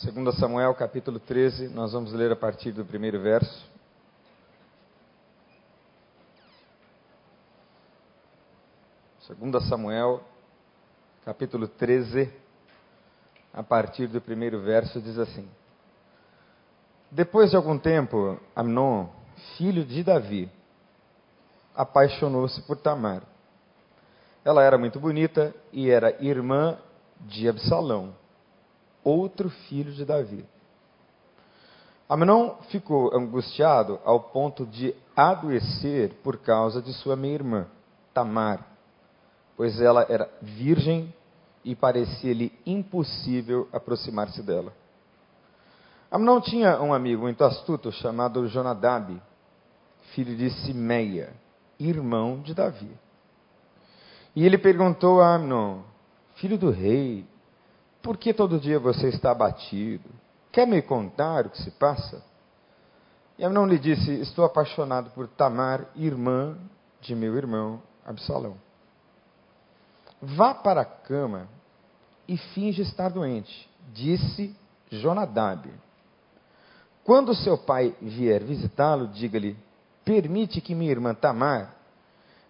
2 0.00 0.36
Samuel 0.38 0.72
capítulo 0.76 1.18
13, 1.18 1.66
nós 1.70 1.92
vamos 1.92 2.12
ler 2.12 2.30
a 2.30 2.36
partir 2.36 2.70
do 2.70 2.84
primeiro 2.84 3.20
verso. 3.20 3.66
Segunda 9.26 9.60
Samuel, 9.60 10.22
capítulo 11.24 11.66
13, 11.66 12.32
a 13.52 13.60
partir 13.64 14.06
do 14.06 14.20
primeiro 14.20 14.60
verso, 14.60 15.00
diz 15.00 15.18
assim: 15.18 15.48
Depois 17.10 17.50
de 17.50 17.56
algum 17.56 17.76
tempo, 17.76 18.38
Amnon, 18.54 19.08
filho 19.56 19.84
de 19.84 20.04
Davi, 20.04 20.48
apaixonou-se 21.74 22.62
por 22.62 22.76
Tamar. 22.76 23.24
Ela 24.44 24.62
era 24.62 24.78
muito 24.78 25.00
bonita 25.00 25.52
e 25.72 25.90
era 25.90 26.24
irmã 26.24 26.78
de 27.22 27.48
Absalão 27.48 28.14
outro 29.04 29.48
filho 29.48 29.92
de 29.92 30.04
Davi. 30.04 30.44
Amnon 32.08 32.56
ficou 32.70 33.14
angustiado 33.14 34.00
ao 34.04 34.20
ponto 34.20 34.64
de 34.64 34.94
adoecer 35.14 36.14
por 36.22 36.38
causa 36.38 36.80
de 36.80 36.92
sua 36.94 37.14
meia 37.14 37.34
irmã, 37.34 37.66
Tamar, 38.14 38.66
pois 39.56 39.80
ela 39.80 40.06
era 40.08 40.30
virgem 40.40 41.12
e 41.64 41.74
parecia-lhe 41.74 42.50
impossível 42.64 43.68
aproximar-se 43.72 44.42
dela. 44.42 44.72
Amnon 46.10 46.40
tinha 46.40 46.80
um 46.80 46.94
amigo 46.94 47.22
muito 47.22 47.44
astuto 47.44 47.92
chamado 47.92 48.48
Jonadab, 48.48 49.20
filho 50.14 50.34
de 50.34 50.48
Simeia, 50.50 51.34
irmão 51.78 52.40
de 52.40 52.54
Davi. 52.54 52.90
E 54.34 54.46
ele 54.46 54.56
perguntou 54.56 55.20
a 55.20 55.34
Amnon, 55.34 55.82
filho 56.36 56.56
do 56.56 56.70
rei, 56.70 57.26
por 58.02 58.16
que 58.16 58.32
todo 58.32 58.60
dia 58.60 58.78
você 58.78 59.08
está 59.08 59.30
abatido? 59.30 60.08
Quer 60.52 60.66
me 60.66 60.80
contar 60.80 61.46
o 61.46 61.50
que 61.50 61.62
se 61.62 61.70
passa? 61.72 62.22
E 63.38 63.44
Amnon 63.44 63.66
lhe 63.66 63.78
disse: 63.78 64.10
Estou 64.20 64.44
apaixonado 64.44 65.10
por 65.10 65.28
Tamar, 65.28 65.86
irmã 65.94 66.56
de 67.00 67.14
meu 67.14 67.36
irmão 67.36 67.82
Absalão. 68.04 68.56
Vá 70.20 70.54
para 70.54 70.80
a 70.80 70.84
cama 70.84 71.48
e 72.26 72.36
finge 72.36 72.82
estar 72.82 73.08
doente, 73.08 73.70
disse 73.92 74.54
Jonadab. 74.90 75.70
Quando 77.04 77.34
seu 77.34 77.56
pai 77.56 77.94
vier 78.02 78.42
visitá-lo, 78.42 79.08
diga-lhe: 79.08 79.56
Permite 80.04 80.60
que 80.60 80.74
minha 80.74 80.90
irmã 80.90 81.14
Tamar 81.14 81.74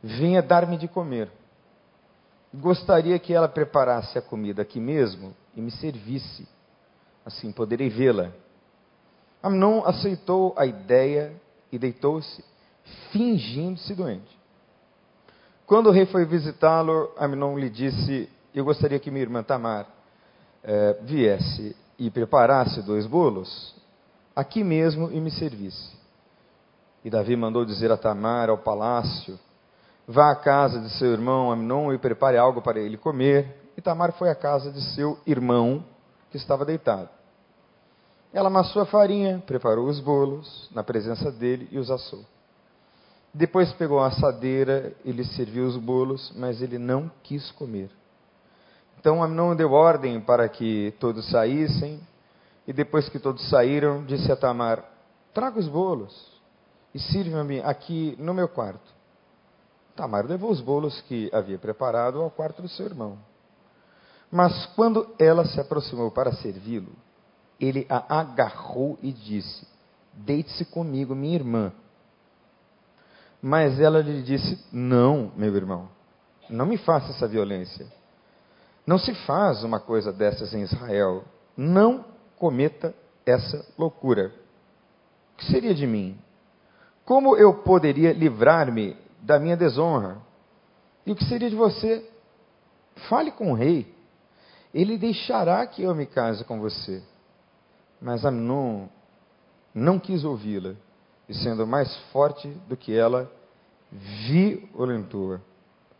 venha 0.03 0.43
dar-me 0.43 0.77
de 0.77 0.89
comer. 0.89 1.31
Gostaria 2.55 3.19
que 3.19 3.35
ela 3.35 3.49
preparasse 3.49 4.17
a 4.17 4.23
comida 4.23 4.63
aqui 4.63 4.81
mesmo 4.81 5.35
e 5.55 5.61
me 5.61 5.71
servisse. 5.71 6.47
Assim 7.25 7.53
poderei 7.53 7.89
vê-la. 7.89 8.33
Amnon 9.43 9.85
aceitou 9.85 10.55
a 10.57 10.67
ideia 10.67 11.33
e 11.71 11.79
deitou-se, 11.79 12.45
fingindo-se 13.13 13.95
doente. 13.95 14.39
Quando 15.67 15.89
o 15.89 15.93
rei 15.93 16.07
foi 16.07 16.25
visitá-lo, 16.25 17.13
Amnon 17.19 17.59
lhe 17.59 17.69
disse: 17.69 18.29
Eu 18.55 18.65
gostaria 18.65 18.99
que 18.99 19.11
minha 19.11 19.23
irmã 19.23 19.43
Tamar 19.43 19.87
eh, 20.65 20.99
viesse 21.03 21.77
e 21.99 22.11
preparasse 22.11 22.83
dois 22.83 23.07
bolos 23.07 23.77
aqui 24.35 24.65
mesmo 24.65 25.11
e 25.13 25.21
me 25.21 25.31
servisse. 25.31 25.97
E 27.05 27.11
Davi 27.11 27.37
mandou 27.37 27.65
dizer 27.65 27.91
a 27.93 27.97
Tamar 27.97 28.49
ao 28.49 28.59
palácio 28.59 29.39
Vá 30.11 30.31
à 30.31 30.35
casa 30.35 30.81
de 30.81 30.89
seu 30.93 31.13
irmão 31.13 31.53
Amnon 31.53 31.93
e 31.93 31.99
prepare 31.99 32.39
algo 32.39 32.63
para 32.63 32.81
ele 32.81 32.97
comer. 32.97 33.55
Tamar 33.81 34.13
foi 34.13 34.31
à 34.31 34.35
casa 34.35 34.71
de 34.73 34.81
seu 34.95 35.19
irmão, 35.27 35.85
que 36.31 36.37
estava 36.37 36.65
deitado. 36.65 37.09
Ela 38.33 38.49
amassou 38.49 38.83
a 38.83 38.87
farinha, 38.87 39.43
preparou 39.47 39.89
os 39.89 40.01
bolos 40.01 40.69
na 40.75 40.83
presença 40.83 41.31
dele 41.33 41.69
e 41.71 41.79
os 41.79 41.91
assou. 41.91 42.25
Depois 43.33 43.73
pegou 43.73 44.01
a 44.01 44.09
assadeira 44.09 44.95
e 45.05 45.13
lhe 45.13 45.25
serviu 45.25 45.67
os 45.67 45.77
bolos, 45.77 46.33
mas 46.37 46.61
ele 46.61 46.79
não 46.79 47.11
quis 47.23 47.51
comer. 47.53 47.91
Então 48.99 49.23
Amnon 49.23 49.55
deu 49.55 49.73
ordem 49.73 50.21
para 50.21 50.49
que 50.49 50.93
todos 50.99 51.31
saíssem, 51.31 52.01
e 52.67 52.73
depois 52.73 53.09
que 53.09 53.19
todos 53.19 53.49
saíram, 53.49 54.05
disse 54.05 54.31
a 54.31 54.37
Tamar: 54.37 54.85
Traga 55.33 55.59
os 55.59 55.69
bolos 55.69 56.41
e 56.93 56.99
sirva-me 56.99 57.61
aqui 57.61 58.17
no 58.19 58.35
meu 58.35 58.49
quarto. 58.49 58.93
Tamar 59.95 60.27
levou 60.27 60.51
os 60.51 60.61
bolos 60.61 61.01
que 61.03 61.31
havia 61.33 61.59
preparado 61.59 62.21
ao 62.21 62.31
quarto 62.31 62.61
do 62.61 62.69
seu 62.69 62.87
irmão. 62.87 63.19
Mas 64.31 64.67
quando 64.75 65.15
ela 65.19 65.45
se 65.47 65.61
aproximou 65.61 66.11
para 66.11 66.33
servi-lo, 66.33 66.93
ele 67.59 67.87
a 67.89 68.21
agarrou 68.21 68.99
e 69.03 69.13
disse: 69.13 69.67
Deite-se 70.13 70.65
comigo, 70.67 71.15
minha 71.15 71.35
irmã. 71.35 71.73
Mas 73.41 73.81
ela 73.81 74.01
lhe 74.01 74.23
disse: 74.23 74.65
Não, 74.73 75.33
meu 75.37 75.55
irmão, 75.55 75.89
não 76.51 76.67
me 76.67 76.77
faça 76.77 77.11
essa 77.11 77.27
violência. 77.27 77.87
Não 78.87 78.99
se 78.99 79.15
faz 79.27 79.63
uma 79.65 79.81
coisa 79.81 80.13
dessas 80.13 80.55
em 80.55 80.63
Israel. 80.63 81.25
Não 81.57 82.05
cometa 82.37 82.95
essa 83.27 83.65
loucura. 83.77 84.33
O 85.35 85.37
que 85.39 85.47
seria 85.47 85.75
de 85.75 85.87
mim? 85.87 86.19
Como 87.05 87.37
eu 87.37 87.55
poderia 87.63 88.13
livrar-me 88.13 88.97
da 89.21 89.39
minha 89.39 89.57
desonra. 89.57 90.19
E 91.05 91.13
o 91.13 91.17
que 91.17 91.25
seria 91.25 91.51
de 91.51 91.57
você? 91.57 92.09
Fale 93.09 93.31
com 93.31 93.53
o 93.53 93.55
rei. 93.55 93.95
Ele 94.73 94.99
deixará 94.99 95.67
que 95.67 95.83
eu 95.83 95.95
me 95.95 96.07
case 96.07 96.45
com 96.45 96.61
você. 96.61 97.03
Mas 98.01 98.25
Amnon 98.25 98.87
não 99.75 99.99
quis 99.99 100.25
ouvi-la, 100.25 100.75
e 101.29 101.35
sendo 101.35 101.67
mais 101.67 101.95
forte 102.13 102.49
do 102.69 102.77
que 102.77 102.97
ela, 102.97 103.31
violentou-a. 103.91 105.41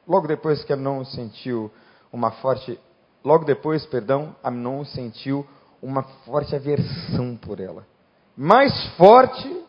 Logo 0.07 0.27
depois 0.27 0.65
que 0.65 0.73
Amnon 0.73 1.05
sentiu 1.05 1.71
uma 2.13 2.31
forte, 2.31 2.79
logo 3.25 3.45
depois, 3.45 3.85
perdão, 3.87 4.35
Amnon 4.43 4.85
sentiu 4.85 5.47
uma 5.83 6.03
forte 6.03 6.57
aversão 6.57 7.37
por 7.37 7.61
ela, 7.61 7.87
mais 8.37 8.87
forte 8.97 9.65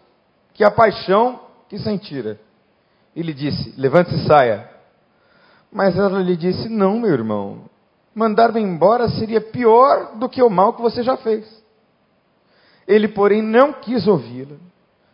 que 0.54 0.64
a 0.64 0.72
paixão 0.72 1.42
que 1.68 1.78
sentira 1.78 2.40
e 3.16 3.22
lhe 3.22 3.34
disse: 3.34 3.74
Levante-se 3.78 4.16
e 4.16 4.28
saia. 4.28 4.70
Mas 5.72 5.98
ela 5.98 6.22
lhe 6.22 6.36
disse: 6.36 6.70
Não, 6.70 7.00
meu 7.00 7.12
irmão, 7.12 7.70
mandar-me 8.20 8.60
embora 8.60 9.08
seria 9.08 9.40
pior 9.40 10.18
do 10.18 10.28
que 10.28 10.44
o 10.44 10.50
mal 10.50 10.74
que 10.74 10.82
você 10.82 11.02
já 11.02 11.16
fez. 11.16 11.48
Ele, 12.86 13.08
porém, 13.08 13.42
não 13.42 13.72
quis 13.72 14.06
ouvi-la 14.08 14.58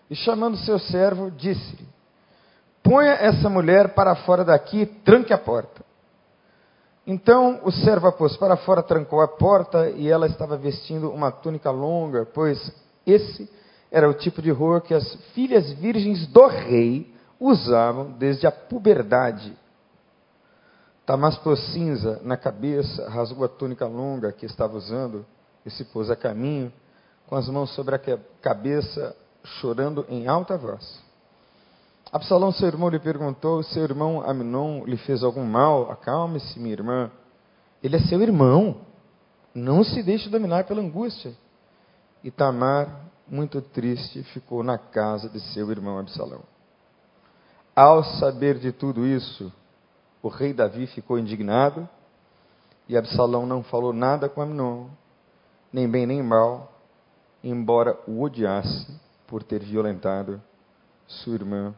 e, 0.09 0.15
chamando 0.15 0.57
seu 0.57 0.79
servo, 0.79 1.29
disse-lhe: 1.29 1.87
Ponha 2.81 3.11
essa 3.11 3.47
mulher 3.47 3.93
para 3.93 4.15
fora 4.15 4.43
daqui 4.43 4.81
e 4.81 4.85
tranque 4.87 5.31
a 5.31 5.37
porta. 5.37 5.85
Então 7.05 7.59
o 7.63 7.71
servo 7.71 8.07
a 8.07 8.11
pôs 8.11 8.35
para 8.37 8.57
fora, 8.57 8.81
trancou 8.81 9.21
a 9.21 9.27
porta 9.27 9.91
e 9.91 10.09
ela 10.09 10.25
estava 10.25 10.57
vestindo 10.57 11.11
uma 11.11 11.31
túnica 11.31 11.69
longa, 11.69 12.25
pois 12.25 12.73
esse 13.05 13.47
era 13.91 14.09
o 14.09 14.15
tipo 14.15 14.41
de 14.41 14.49
roupa 14.49 14.87
que 14.87 14.93
as 14.95 15.13
filhas 15.35 15.71
virgens 15.73 16.25
do 16.25 16.47
rei 16.47 17.13
usavam 17.39 18.13
desde 18.13 18.47
a 18.47 18.51
puberdade. 18.51 19.55
Tamaspou 21.05 21.55
cinza 21.55 22.19
na 22.23 22.35
cabeça, 22.35 23.07
rasgou 23.09 23.45
a 23.45 23.47
túnica 23.47 23.85
longa 23.85 24.31
que 24.31 24.45
estava 24.45 24.75
usando 24.75 25.23
e 25.63 25.69
se 25.69 25.85
pôs 25.85 26.09
a 26.09 26.15
caminho, 26.15 26.73
com 27.27 27.35
as 27.35 27.47
mãos 27.47 27.73
sobre 27.75 27.95
a 27.95 27.99
cabeça, 28.41 29.15
chorando 29.43 30.05
em 30.09 30.27
alta 30.27 30.57
voz. 30.57 31.03
Absalão, 32.11 32.51
seu 32.51 32.67
irmão, 32.67 32.89
lhe 32.89 32.99
perguntou: 32.99 33.61
Seu 33.63 33.83
irmão 33.83 34.21
Aminon 34.27 34.83
lhe 34.85 34.97
fez 34.97 35.23
algum 35.23 35.43
mal? 35.43 35.91
Acalme-se, 35.91 36.59
minha 36.59 36.73
irmã. 36.73 37.11
Ele 37.83 37.97
é 37.97 37.99
seu 37.99 38.21
irmão. 38.21 38.77
Não 39.53 39.83
se 39.83 40.01
deixe 40.01 40.29
dominar 40.29 40.65
pela 40.65 40.81
angústia. 40.81 41.33
E 42.23 42.31
Tamar, 42.31 42.87
muito 43.27 43.61
triste, 43.61 44.23
ficou 44.23 44.63
na 44.63 44.77
casa 44.77 45.29
de 45.29 45.39
seu 45.53 45.69
irmão 45.69 45.99
Absalão. 45.99 46.41
Ao 47.75 48.03
saber 48.03 48.57
de 48.57 48.71
tudo 48.71 49.05
isso, 49.05 49.51
o 50.25 50.27
rei 50.27 50.55
Davi 50.55 50.87
ficou 50.87 51.19
indignado 51.19 51.87
e 52.87 52.97
Absalão 52.97 53.45
não 53.45 53.61
falou 53.61 53.93
nada 53.93 54.27
com 54.27 54.41
Amnon, 54.41 54.87
nem 55.71 55.87
bem 55.87 56.07
nem 56.07 56.23
mal, 56.23 56.73
embora 57.43 57.95
o 58.07 58.23
odiasse 58.23 58.99
por 59.27 59.43
ter 59.43 59.59
violentado 59.63 60.41
sua 61.05 61.35
irmã 61.35 61.75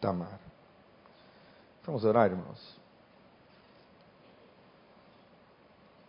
Tamar. 0.00 0.40
Vamos 1.84 2.06
orar, 2.06 2.30
irmãos. 2.30 2.80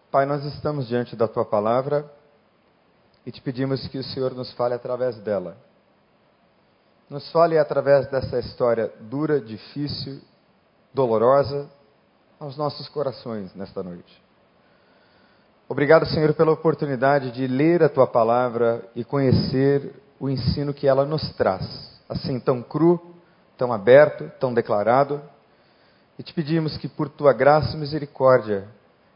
Pai, 0.10 0.26
nós 0.26 0.46
estamos 0.46 0.88
diante 0.88 1.14
da 1.14 1.28
tua 1.28 1.44
palavra 1.44 2.10
e 3.26 3.34
te 3.34 3.42
pedimos 3.42 3.86
que 3.90 3.98
o 3.98 4.04
Senhor 4.04 4.34
nos 4.34 4.54
fale 4.54 4.76
através 4.76 5.20
dela 5.20 5.58
nos 7.10 7.30
fale 7.32 7.58
através 7.58 8.08
dessa 8.08 8.40
história 8.40 8.94
dura, 9.00 9.42
difícil, 9.42 10.22
dolorosa, 10.94 11.70
aos 12.40 12.56
nossos 12.56 12.88
corações 12.88 13.54
nesta 13.54 13.84
noite. 13.84 14.24
Obrigado, 15.68 16.06
Senhor, 16.08 16.34
pela 16.34 16.52
oportunidade 16.52 17.32
de 17.32 17.46
ler 17.46 17.84
a 17.84 17.90
tua 17.90 18.08
palavra 18.08 18.84
e 18.96 19.04
conhecer 19.04 19.94
o 20.20 20.30
ensino 20.30 20.74
que 20.74 20.88
ela 20.88 21.06
nos 21.06 21.32
traz, 21.34 22.02
assim 22.08 22.40
tão 22.40 22.62
cru, 22.62 23.00
tão 23.58 23.72
aberto, 23.72 24.32
tão 24.40 24.54
declarado. 24.54 25.22
E 26.18 26.24
te 26.24 26.34
pedimos 26.34 26.76
que 26.78 26.88
por 26.88 27.08
tua 27.08 27.34
graça 27.34 27.76
e 27.76 27.80
misericórdia 27.80 28.68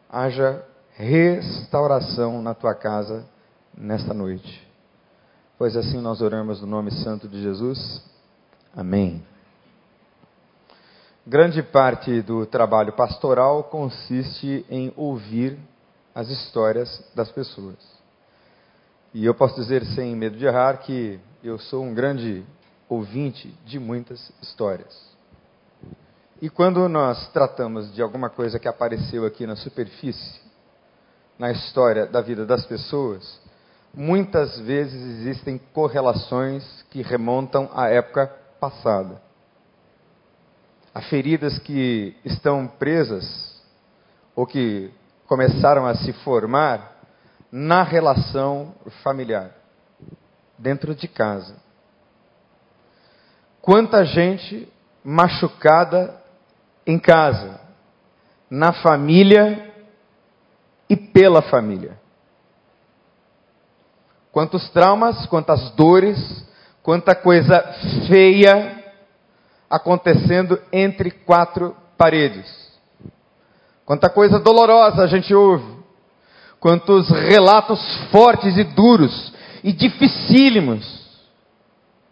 haja 0.10 0.64
restauração 0.96 2.42
na 2.42 2.54
tua 2.54 2.76
casa 2.76 3.26
nesta 3.76 4.14
noite. 4.14 4.68
Pois 5.58 5.76
assim 5.76 6.00
nós 6.00 6.22
oramos 6.22 6.62
no 6.62 6.68
nome 6.68 6.92
santo 6.92 7.28
de 7.28 7.42
Jesus. 7.42 8.04
Amém. 8.76 9.33
Grande 11.26 11.64
parte 11.64 12.22
do 12.22 12.46
trabalho 12.46 12.92
pastoral 12.92 13.64
consiste 13.64 14.66
em 14.70 14.92
ouvir 14.98 15.58
as 16.14 16.30
histórias 16.30 17.02
das 17.16 17.32
pessoas. 17.32 17.78
E 19.14 19.26
eu 19.26 19.34
posso 19.34 19.56
dizer 19.56 19.86
sem 19.86 20.14
medo 20.18 20.36
de 20.36 20.46
errar 20.46 20.80
que 20.80 21.18
eu 21.42 21.58
sou 21.58 21.82
um 21.82 21.94
grande 21.94 22.44
ouvinte 22.90 23.48
de 23.66 23.80
muitas 23.80 24.34
histórias. 24.42 24.94
E 26.42 26.50
quando 26.50 26.90
nós 26.90 27.30
tratamos 27.30 27.94
de 27.94 28.02
alguma 28.02 28.30
coisa 28.30 28.60
que 28.60 28.68
apareceu 28.68 29.26
aqui 29.26 29.48
na 29.48 29.56
superfície, 29.56 30.42
na 31.40 31.54
história 31.54 32.06
da 32.06 32.20
vida 32.20 32.46
das 32.46 32.66
pessoas, 32.66 33.40
muitas 33.94 34.60
vezes 34.60 35.02
existem 35.02 35.58
correlações 35.72 36.84
que 36.90 37.02
remontam 37.02 37.70
à 37.74 37.88
época 37.88 38.28
passada. 38.60 39.22
Há 40.94 41.02
feridas 41.02 41.58
que 41.58 42.16
estão 42.24 42.68
presas 42.68 43.62
ou 44.36 44.46
que 44.46 44.92
começaram 45.26 45.88
a 45.88 45.96
se 45.96 46.14
formar 46.14 46.92
na 47.52 47.82
relação 47.82 48.76
familiar, 49.04 49.52
dentro 50.58 50.94
de 50.94 51.08
casa. 51.08 51.56
Quanta 53.62 54.06
gente 54.06 54.72
machucada 55.04 56.22
em 56.86 57.00
casa, 57.00 57.60
na 58.50 58.72
família 58.74 59.74
e 60.90 60.96
pela 60.96 61.42
família. 61.42 62.00
Quantos 64.32 64.70
traumas, 64.70 65.26
quantas 65.26 65.72
dores, 65.72 66.18
quanta 66.82 67.16
coisa 67.16 67.62
feia 68.08 68.73
acontecendo 69.74 70.62
entre 70.72 71.10
quatro 71.10 71.76
paredes. 71.98 72.46
Quanta 73.84 74.08
coisa 74.08 74.40
dolorosa 74.40 75.02
a 75.02 75.08
gente 75.08 75.34
ouve. 75.34 75.66
Quantos 76.60 77.10
relatos 77.10 77.82
fortes 78.12 78.56
e 78.56 78.64
duros 78.64 79.34
e 79.64 79.74
dificílimos 79.74 80.86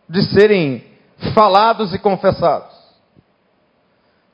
de 0.10 0.24
serem 0.24 0.84
falados 1.36 1.94
e 1.94 2.00
confessados. 2.00 2.76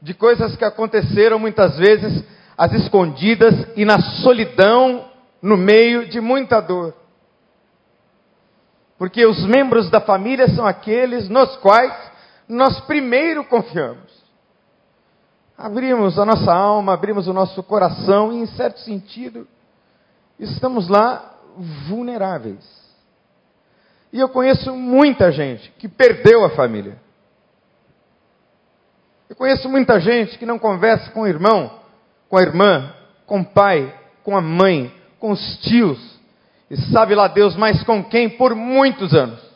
De 0.01 0.13
coisas 0.13 0.55
que 0.55 0.63
aconteceram 0.63 1.37
muitas 1.37 1.77
vezes 1.77 2.23
às 2.57 2.71
escondidas 2.71 3.53
e 3.75 3.83
na 3.83 3.99
solidão, 3.99 5.05
no 5.41 5.57
meio 5.57 6.07
de 6.07 6.21
muita 6.21 6.61
dor. 6.61 6.93
Porque 8.97 9.25
os 9.25 9.45
membros 9.45 9.89
da 9.89 9.99
família 9.99 10.47
são 10.47 10.65
aqueles 10.65 11.27
nos 11.27 11.57
quais 11.57 12.06
nós 12.47 12.79
primeiro 12.81 13.43
confiamos. 13.45 14.25
Abrimos 15.57 16.19
a 16.19 16.25
nossa 16.25 16.53
alma, 16.53 16.93
abrimos 16.93 17.27
o 17.27 17.33
nosso 17.33 17.63
coração 17.63 18.31
e, 18.31 18.37
em 18.37 18.45
certo 18.45 18.79
sentido, 18.81 19.47
estamos 20.39 20.87
lá 20.87 21.35
vulneráveis. 21.87 22.63
E 24.13 24.19
eu 24.19 24.29
conheço 24.29 24.73
muita 24.75 25.31
gente 25.31 25.71
que 25.79 25.87
perdeu 25.87 26.45
a 26.45 26.51
família. 26.51 26.97
Eu 29.29 29.35
conheço 29.35 29.67
muita 29.67 29.99
gente 29.99 30.37
que 30.37 30.45
não 30.45 30.59
conversa 30.59 31.11
com 31.11 31.21
o 31.21 31.27
irmão, 31.27 31.79
com 32.29 32.37
a 32.37 32.41
irmã, 32.41 32.93
com 33.25 33.41
o 33.41 33.45
pai, 33.45 33.93
com 34.23 34.37
a 34.37 34.41
mãe, 34.41 34.93
com 35.19 35.31
os 35.31 35.57
tios, 35.57 36.17
e 36.69 36.77
sabe 36.91 37.15
lá 37.15 37.27
Deus 37.27 37.55
mais 37.55 37.83
com 37.83 38.03
quem 38.03 38.29
por 38.29 38.53
muitos 38.55 39.13
anos. 39.13 39.46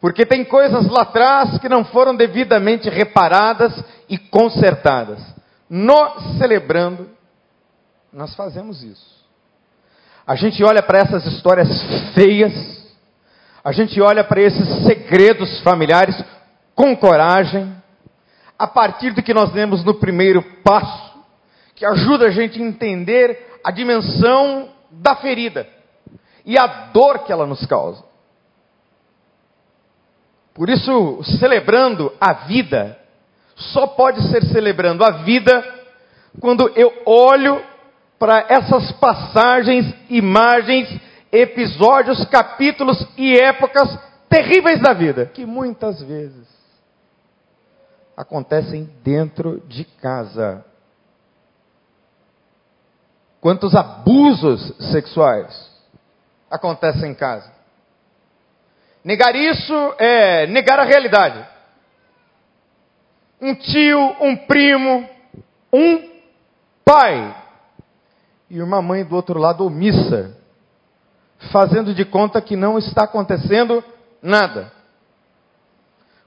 Porque 0.00 0.24
tem 0.24 0.44
coisas 0.44 0.86
lá 0.88 1.02
atrás 1.02 1.58
que 1.58 1.68
não 1.68 1.84
foram 1.84 2.16
devidamente 2.16 2.88
reparadas 2.88 3.72
e 4.08 4.16
consertadas. 4.16 5.20
No 5.68 6.38
celebrando, 6.38 7.10
nós 8.12 8.34
fazemos 8.34 8.82
isso. 8.82 9.20
A 10.26 10.34
gente 10.34 10.64
olha 10.64 10.82
para 10.82 10.98
essas 10.98 11.26
histórias 11.26 11.68
feias, 12.14 12.52
a 13.62 13.72
gente 13.72 14.00
olha 14.00 14.24
para 14.24 14.40
esses 14.40 14.86
segredos 14.86 15.60
familiares 15.60 16.16
com 16.74 16.96
coragem, 16.96 17.74
a 18.58 18.66
partir 18.66 19.12
do 19.12 19.22
que 19.22 19.34
nós 19.34 19.52
lemos 19.52 19.84
no 19.84 19.94
primeiro 19.94 20.42
passo, 20.62 21.18
que 21.74 21.84
ajuda 21.84 22.26
a 22.26 22.30
gente 22.30 22.60
a 22.60 22.64
entender 22.64 23.60
a 23.62 23.70
dimensão 23.70 24.70
da 24.90 25.14
ferida 25.16 25.68
e 26.44 26.58
a 26.58 26.66
dor 26.92 27.20
que 27.20 27.32
ela 27.32 27.46
nos 27.46 27.64
causa. 27.66 28.09
Por 30.54 30.68
isso, 30.68 31.22
celebrando 31.38 32.12
a 32.20 32.32
vida, 32.32 32.98
só 33.56 33.86
pode 33.86 34.22
ser 34.30 34.44
celebrando 34.46 35.04
a 35.04 35.22
vida 35.22 35.64
quando 36.40 36.68
eu 36.76 36.92
olho 37.06 37.62
para 38.18 38.46
essas 38.48 38.92
passagens, 38.92 39.94
imagens, 40.08 41.00
episódios, 41.32 42.24
capítulos 42.26 43.06
e 43.16 43.38
épocas 43.38 43.98
terríveis 44.28 44.80
da 44.80 44.92
vida, 44.92 45.26
que 45.26 45.46
muitas 45.46 46.02
vezes 46.02 46.48
acontecem 48.16 48.88
dentro 49.02 49.60
de 49.66 49.84
casa. 49.84 50.64
Quantos 53.40 53.74
abusos 53.74 54.74
sexuais 54.90 55.70
acontecem 56.50 57.12
em 57.12 57.14
casa? 57.14 57.59
Negar 59.04 59.34
isso 59.34 59.94
é 59.98 60.46
negar 60.46 60.78
a 60.78 60.84
realidade. 60.84 61.46
Um 63.40 63.54
tio, 63.54 64.16
um 64.20 64.36
primo, 64.36 65.08
um 65.72 66.10
pai 66.84 67.34
e 68.50 68.60
uma 68.60 68.82
mãe 68.82 69.04
do 69.04 69.16
outro 69.16 69.38
lado 69.38 69.64
omissa, 69.64 70.36
fazendo 71.50 71.94
de 71.94 72.04
conta 72.04 72.42
que 72.42 72.56
não 72.56 72.76
está 72.76 73.04
acontecendo 73.04 73.82
nada. 74.20 74.70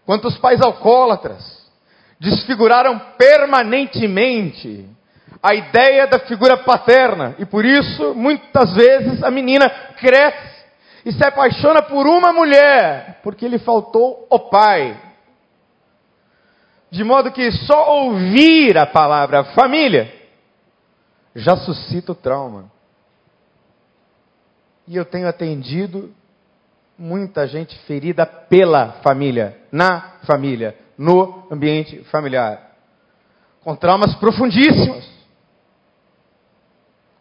Quantos 0.06 0.38
pais 0.38 0.60
alcoólatras 0.60 1.64
desfiguraram 2.20 3.00
permanentemente 3.18 4.90
a 5.42 5.54
ideia 5.54 6.08
da 6.08 6.20
figura 6.20 6.58
paterna 6.58 7.36
e 7.38 7.46
por 7.46 7.66
isso 7.66 8.16
muitas 8.16 8.74
vezes 8.74 9.22
a 9.22 9.30
menina 9.30 9.70
cresce 10.00 10.53
e 11.06 11.12
se 11.12 11.26
apaixona 11.26 11.82
por 11.82 12.08
uma 12.08 12.32
mulher, 12.32 13.20
porque 13.24 13.48
lhe 13.48 13.60
faltou 13.60 14.26
o 14.30 14.40
pai. 14.40 15.00
De 16.90 17.04
modo 17.04 17.32
que 17.32 17.52
só 17.52 18.04
ouvir 18.04 18.78
a 18.78 18.86
palavra 18.86 19.44
família 19.56 20.14
já 21.36 21.58
suscita 21.58 22.12
o 22.12 22.16
trauma. 22.16 22.72
E 24.88 24.96
eu 24.96 25.04
tenho 25.04 25.28
atendido 25.28 26.14
muita 26.98 27.48
gente 27.48 27.78
ferida 27.80 28.26
pela 28.26 28.94
família, 29.02 29.58
na 29.72 30.20
família, 30.26 30.78
no 30.98 31.48
ambiente 31.52 32.04
familiar, 32.06 32.76
com 33.64 33.76
traumas 33.76 34.16
profundíssimos, 34.16 35.10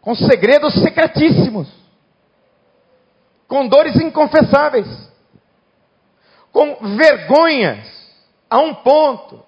com 0.01 0.13
segredos 0.13 0.73
secretíssimos 0.75 1.82
com 3.53 3.67
dores 3.67 3.95
inconfessáveis, 3.97 4.87
com 6.51 6.75
vergonhas, 6.97 7.85
a 8.49 8.57
um 8.57 8.73
ponto 8.73 9.45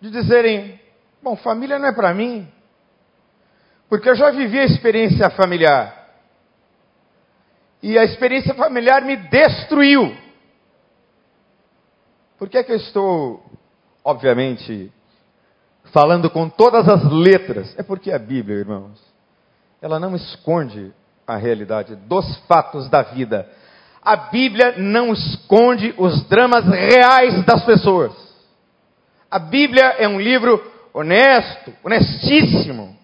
de 0.00 0.10
dizerem: 0.10 0.80
bom, 1.22 1.36
família 1.36 1.78
não 1.78 1.86
é 1.86 1.92
para 1.92 2.12
mim, 2.12 2.52
porque 3.88 4.10
eu 4.10 4.16
já 4.16 4.32
vivi 4.32 4.58
a 4.58 4.64
experiência 4.64 5.30
familiar. 5.30 6.04
E 7.80 7.96
a 7.96 8.02
experiência 8.02 8.52
familiar 8.54 9.02
me 9.02 9.16
destruiu. 9.16 10.12
Por 12.36 12.48
que 12.48 12.58
é 12.58 12.64
que 12.64 12.72
eu 12.72 12.76
estou, 12.76 13.40
obviamente, 14.02 14.92
falando 15.92 16.28
com 16.28 16.48
todas 16.48 16.88
as 16.88 17.04
letras? 17.12 17.72
É 17.78 17.84
porque 17.84 18.10
a 18.10 18.18
Bíblia, 18.18 18.58
irmãos, 18.58 19.00
ela 19.80 20.00
não 20.00 20.16
esconde 20.16 20.92
a 21.26 21.36
realidade 21.36 21.96
dos 21.96 22.36
fatos 22.46 22.88
da 22.88 23.02
vida. 23.02 23.48
A 24.02 24.16
Bíblia 24.16 24.74
não 24.76 25.12
esconde 25.12 25.92
os 25.98 26.22
dramas 26.28 26.64
reais 26.66 27.44
das 27.44 27.64
pessoas. 27.64 28.12
A 29.30 29.38
Bíblia 29.38 29.96
é 29.98 30.06
um 30.06 30.20
livro 30.20 30.62
honesto, 30.94 31.74
honestíssimo, 31.82 32.96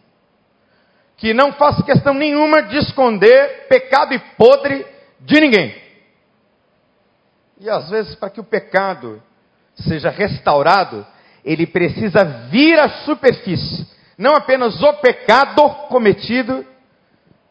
que 1.17 1.35
não 1.35 1.53
faça 1.53 1.83
questão 1.83 2.15
nenhuma 2.15 2.63
de 2.63 2.79
esconder 2.79 3.67
pecado 3.69 4.15
e 4.15 4.19
podre 4.37 4.87
de 5.21 5.41
ninguém. 5.41 5.75
E 7.61 7.69
às 7.69 7.91
vezes, 7.91 8.15
para 8.15 8.31
que 8.31 8.41
o 8.41 8.45
pecado 8.45 9.23
seja 9.75 10.11
restaurado, 10.11 11.07
ele 11.45 11.67
precisa 11.67 12.25
vir 12.51 12.79
à 12.79 12.89
superfície. 13.05 13.87
Não 14.17 14.35
apenas 14.35 14.81
o 14.83 14.93
pecado 14.95 15.69
cometido, 15.89 16.65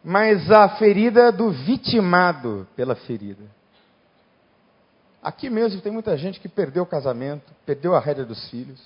mas 0.04 0.50
a 0.50 0.68
ferida 0.70 1.32
do 1.32 1.52
vitimado 1.52 2.68
pela 2.76 2.96
ferida. 2.96 3.44
Aqui 5.22 5.50
mesmo 5.50 5.82
tem 5.82 5.92
muita 5.92 6.18
gente 6.18 6.40
que 6.40 6.50
perdeu 6.50 6.84
o 6.84 6.88
casamento, 6.88 7.52
perdeu 7.66 7.96
a 7.96 8.00
rédea 8.00 8.26
dos 8.26 8.50
filhos, 8.50 8.82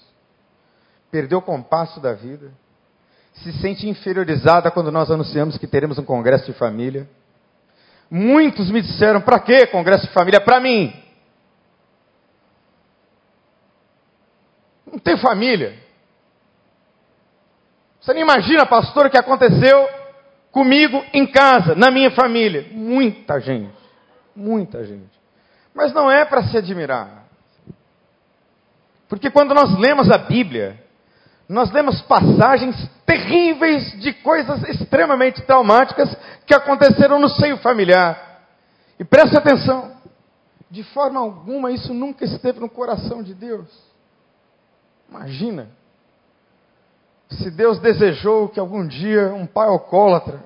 perdeu 1.10 1.38
o 1.40 1.42
compasso 1.42 2.02
da 2.02 2.14
vida, 2.14 2.52
se 3.36 3.54
sente 3.62 3.88
inferiorizada 3.88 4.70
quando 4.70 4.92
nós 4.92 5.10
anunciamos 5.10 5.58
que 5.58 5.68
teremos 5.68 5.98
um 5.98 6.04
congresso 6.04 6.46
de 6.46 6.58
família. 6.58 7.10
Muitos 8.12 8.70
me 8.70 8.82
disseram: 8.82 9.22
para 9.22 9.40
que 9.40 9.68
congresso 9.68 10.08
de 10.08 10.14
família? 10.14 10.42
Para 10.42 10.60
mim. 10.60 10.94
Não 14.86 15.00
tem 15.00 15.18
família. 15.18 15.80
Você 18.02 18.14
não 18.14 18.22
imagina, 18.22 18.66
pastor, 18.66 19.08
o 19.08 19.10
que 19.10 19.18
aconteceu 19.18 20.05
comigo 20.56 21.04
em 21.12 21.28
casa, 21.28 21.76
na 21.76 21.92
minha 21.92 22.12
família. 22.12 22.68
Muita 22.72 23.42
gente. 23.42 23.76
Muita 24.34 24.86
gente. 24.86 25.12
Mas 25.74 25.92
não 25.92 26.10
é 26.10 26.24
para 26.24 26.44
se 26.44 26.58
admirar. 26.58 27.26
Porque 29.10 29.30
quando 29.30 29.54
nós 29.54 29.78
lemos 29.78 30.10
a 30.10 30.18
Bíblia, 30.18 30.82
nós 31.50 31.70
lemos 31.74 32.02
passagens 32.04 32.90
terríveis 33.06 34.00
de 34.00 34.14
coisas 34.14 34.64
extremamente 34.70 35.42
traumáticas 35.42 36.16
que 36.48 36.56
aconteceram 36.56 37.20
no 37.20 37.28
seio 37.28 37.58
familiar. 37.58 38.48
E 38.98 39.04
preste 39.04 39.38
atenção, 39.38 39.92
de 40.72 40.84
forma 40.84 41.20
alguma 41.20 41.70
isso 41.70 41.94
nunca 41.94 42.24
esteve 42.24 42.62
no 42.62 42.70
coração 42.70 43.22
de 43.22 43.34
Deus. 43.34 43.68
Imagina, 45.10 45.68
se 47.30 47.50
Deus 47.50 47.80
desejou 47.80 48.50
que 48.50 48.60
algum 48.60 48.86
dia 48.88 49.34
um 49.34 49.46
pai 49.46 49.68
alcoólatra 49.68 50.44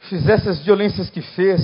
fizesse 0.00 0.48
as 0.48 0.60
violências 0.60 1.10
que 1.10 1.20
fez, 1.20 1.60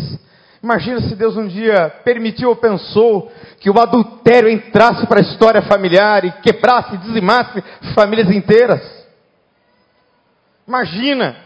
imagina 0.63 1.01
se 1.01 1.15
Deus 1.15 1.37
um 1.37 1.47
dia 1.47 1.89
permitiu 2.05 2.51
ou 2.51 2.57
pensou 2.57 3.31
que 3.61 3.71
o 3.71 3.81
adultério 3.81 4.49
entrasse 4.49 5.07
para 5.07 5.21
a 5.21 5.23
história 5.23 5.63
familiar 5.63 6.25
e 6.25 6.33
quebrasse, 6.33 6.97
dizimasse 6.99 7.63
famílias 7.95 8.31
inteiras. 8.31 8.83
Imagina 10.67 11.37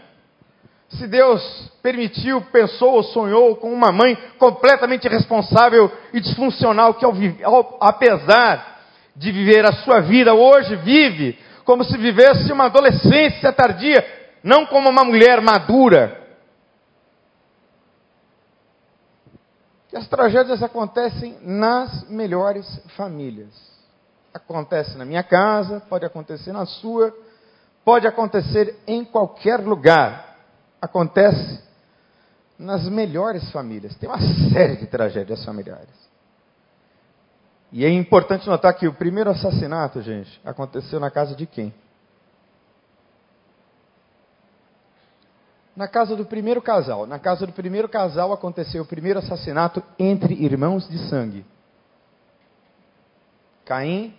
se 0.89 1.07
Deus 1.07 1.71
permitiu, 1.83 2.41
pensou 2.51 2.95
ou 2.95 3.03
sonhou 3.03 3.55
com 3.55 3.71
uma 3.71 3.91
mãe 3.91 4.17
completamente 4.37 5.05
irresponsável 5.05 5.91
e 6.11 6.19
disfuncional 6.19 6.95
que, 6.95 7.05
ao, 7.05 7.13
ao, 7.43 7.77
apesar 7.79 8.79
de 9.15 9.31
viver 9.31 9.65
a 9.65 9.73
sua 9.83 9.99
vida 9.99 10.33
hoje, 10.33 10.75
vive 10.77 11.37
como 11.69 11.83
se 11.83 11.95
vivesse 11.99 12.51
uma 12.51 12.65
adolescência 12.65 13.53
tardia, 13.53 14.03
não 14.43 14.65
como 14.65 14.89
uma 14.89 15.03
mulher 15.03 15.39
madura. 15.39 16.19
E 19.93 19.95
as 19.95 20.07
tragédias 20.07 20.63
acontecem 20.63 21.37
nas 21.43 22.09
melhores 22.09 22.65
famílias. 22.97 23.53
Acontece 24.33 24.97
na 24.97 25.05
minha 25.05 25.21
casa, 25.21 25.79
pode 25.81 26.03
acontecer 26.03 26.51
na 26.51 26.65
sua, 26.65 27.15
pode 27.85 28.07
acontecer 28.07 28.75
em 28.87 29.05
qualquer 29.05 29.59
lugar. 29.59 30.37
Acontece 30.81 31.63
nas 32.57 32.89
melhores 32.89 33.47
famílias. 33.51 33.95
Tem 33.97 34.09
uma 34.09 34.17
série 34.51 34.77
de 34.77 34.87
tragédias 34.87 35.45
familiares. 35.45 36.08
E 37.71 37.85
é 37.85 37.89
importante 37.89 38.47
notar 38.47 38.73
que 38.73 38.87
o 38.87 38.93
primeiro 38.93 39.29
assassinato, 39.29 40.01
gente, 40.01 40.41
aconteceu 40.43 40.99
na 40.99 41.11
casa 41.11 41.35
de 41.35 41.45
quem? 41.45 41.73
Na 45.75 45.87
casa 45.87 46.15
do 46.15 46.25
primeiro 46.25 46.61
casal. 46.61 47.05
Na 47.05 47.19
casa 47.19 47.45
do 47.45 47.53
primeiro 47.53 47.87
casal 47.87 48.33
aconteceu 48.33 48.81
o 48.83 48.87
primeiro 48.87 49.19
assassinato 49.19 49.83
entre 49.99 50.33
irmãos 50.33 50.89
de 50.89 50.97
sangue. 51.09 51.45
Caim, 53.65 54.15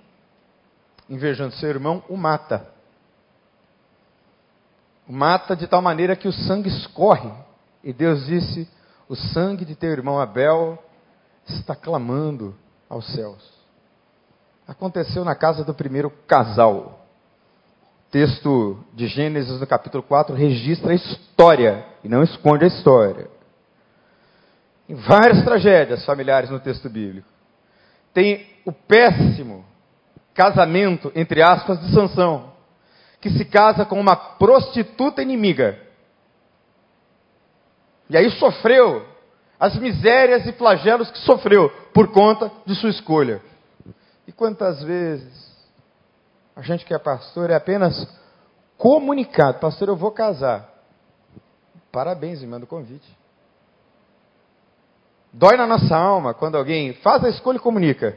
invejando 1.09 1.55
seu 1.57 1.69
irmão, 1.69 2.05
o 2.09 2.17
mata. 2.17 2.67
O 5.09 5.13
mata 5.13 5.57
de 5.57 5.67
tal 5.67 5.83
maneira 5.83 6.15
que 6.15 6.29
o 6.29 6.33
sangue 6.33 6.69
escorre. 6.69 7.33
E 7.83 7.93
Deus 7.93 8.27
disse: 8.27 8.69
O 9.09 9.17
sangue 9.17 9.65
de 9.65 9.75
teu 9.75 9.91
irmão 9.91 10.21
Abel 10.21 10.83
está 11.49 11.75
clamando 11.75 12.57
aos 12.91 13.07
céus. 13.15 13.49
Aconteceu 14.67 15.25
na 15.25 15.37
casa 15.37 15.65
do 15.65 15.73
primeiro 15.73 16.11
casal. 16.27 17.07
O 18.09 18.11
texto 18.11 18.85
de 18.93 19.07
Gênesis, 19.07 19.61
no 19.61 19.67
capítulo 19.67 20.03
4, 20.03 20.35
registra 20.35 20.91
a 20.91 20.97
história 20.97 21.87
e 22.03 22.09
não 22.09 22.25
esconde 22.25 22.65
a 22.65 22.69
história. 22.69 23.31
Tem 24.89 24.97
várias 24.97 25.45
tragédias 25.45 26.05
familiares 26.05 26.51
no 26.51 26.59
texto 26.59 26.91
bíblico. 26.91 27.29
Tem 28.13 28.45
o 28.67 28.73
péssimo 28.73 29.65
casamento, 30.35 31.13
entre 31.15 31.43
aspas, 31.43 31.81
de 31.81 31.95
Sansão, 31.95 32.53
que 33.21 33.31
se 33.31 33.45
casa 33.45 33.85
com 33.85 34.01
uma 34.01 34.17
prostituta 34.17 35.23
inimiga. 35.23 35.79
E 38.09 38.17
aí 38.17 38.29
sofreu 38.33 39.07
as 39.61 39.77
misérias 39.77 40.47
e 40.47 40.53
flagelos 40.53 41.11
que 41.11 41.19
sofreu 41.19 41.69
por 41.93 42.09
conta 42.11 42.51
de 42.65 42.75
sua 42.75 42.89
escolha. 42.89 43.43
E 44.27 44.33
quantas 44.33 44.83
vezes 44.83 45.51
a 46.57 46.63
gente 46.63 46.87
que 46.87 46.95
é 46.95 46.99
pastor 46.99 47.51
é 47.51 47.55
apenas 47.55 48.09
comunicado: 48.79 49.59
Pastor, 49.59 49.89
eu 49.89 49.97
vou 49.97 50.11
casar. 50.13 50.67
Parabéns, 51.93 52.41
me 52.41 52.47
manda 52.47 52.65
o 52.65 52.69
convite. 52.69 53.07
Dói 55.33 55.57
na 55.57 55.67
nossa 55.67 55.95
alma 55.95 56.33
quando 56.33 56.57
alguém 56.57 56.95
faz 56.95 57.23
a 57.23 57.29
escolha 57.29 57.57
e 57.57 57.61
comunica. 57.61 58.17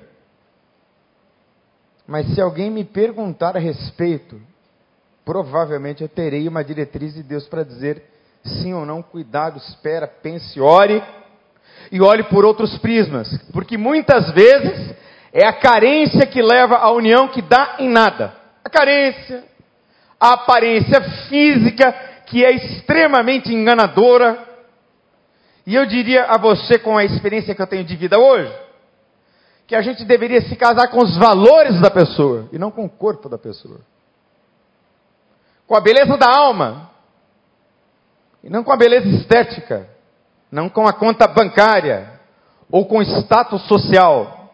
Mas 2.07 2.33
se 2.33 2.41
alguém 2.41 2.71
me 2.71 2.83
perguntar 2.83 3.55
a 3.55 3.59
respeito, 3.59 4.41
provavelmente 5.25 6.03
eu 6.03 6.09
terei 6.09 6.47
uma 6.47 6.63
diretriz 6.63 7.13
de 7.13 7.23
Deus 7.23 7.47
para 7.47 7.63
dizer 7.63 8.03
sim 8.43 8.73
ou 8.73 8.85
não, 8.85 9.01
cuidado, 9.01 9.57
espera, 9.57 10.07
pense, 10.07 10.59
ore 10.59 11.01
e 11.91 12.01
olhe 12.01 12.23
por 12.23 12.43
outros 12.43 12.77
prismas, 12.79 13.29
porque 13.51 13.77
muitas 13.77 14.31
vezes 14.31 14.95
é 15.31 15.45
a 15.45 15.53
carência 15.53 16.25
que 16.25 16.41
leva 16.41 16.77
à 16.77 16.91
união 16.91 17.27
que 17.27 17.41
dá 17.41 17.75
em 17.79 17.89
nada. 17.89 18.35
A 18.63 18.69
carência, 18.69 19.43
a 20.19 20.33
aparência 20.33 21.01
física 21.27 21.91
que 22.25 22.43
é 22.43 22.51
extremamente 22.51 23.53
enganadora. 23.53 24.47
E 25.65 25.75
eu 25.75 25.85
diria 25.85 26.25
a 26.25 26.37
você, 26.37 26.79
com 26.79 26.97
a 26.97 27.03
experiência 27.03 27.53
que 27.53 27.61
eu 27.61 27.67
tenho 27.67 27.83
de 27.83 27.95
vida 27.95 28.19
hoje, 28.19 28.51
que 29.67 29.75
a 29.75 29.81
gente 29.81 30.03
deveria 30.03 30.41
se 30.41 30.55
casar 30.55 30.89
com 30.89 30.99
os 30.99 31.15
valores 31.17 31.79
da 31.79 31.89
pessoa 31.89 32.49
e 32.51 32.57
não 32.57 32.71
com 32.71 32.85
o 32.85 32.89
corpo 32.89 33.29
da 33.29 33.37
pessoa. 33.37 33.79
Com 35.67 35.75
a 35.75 35.81
beleza 35.81 36.17
da 36.17 36.27
alma 36.29 36.91
e 38.43 38.49
não 38.49 38.63
com 38.63 38.71
a 38.71 38.77
beleza 38.77 39.07
estética 39.07 39.92
não 40.53 40.69
com 40.69 40.85
a 40.85 40.93
conta 40.93 41.27
bancária 41.27 42.19
ou 42.69 42.85
com 42.85 43.01
status 43.01 43.67
social, 43.67 44.53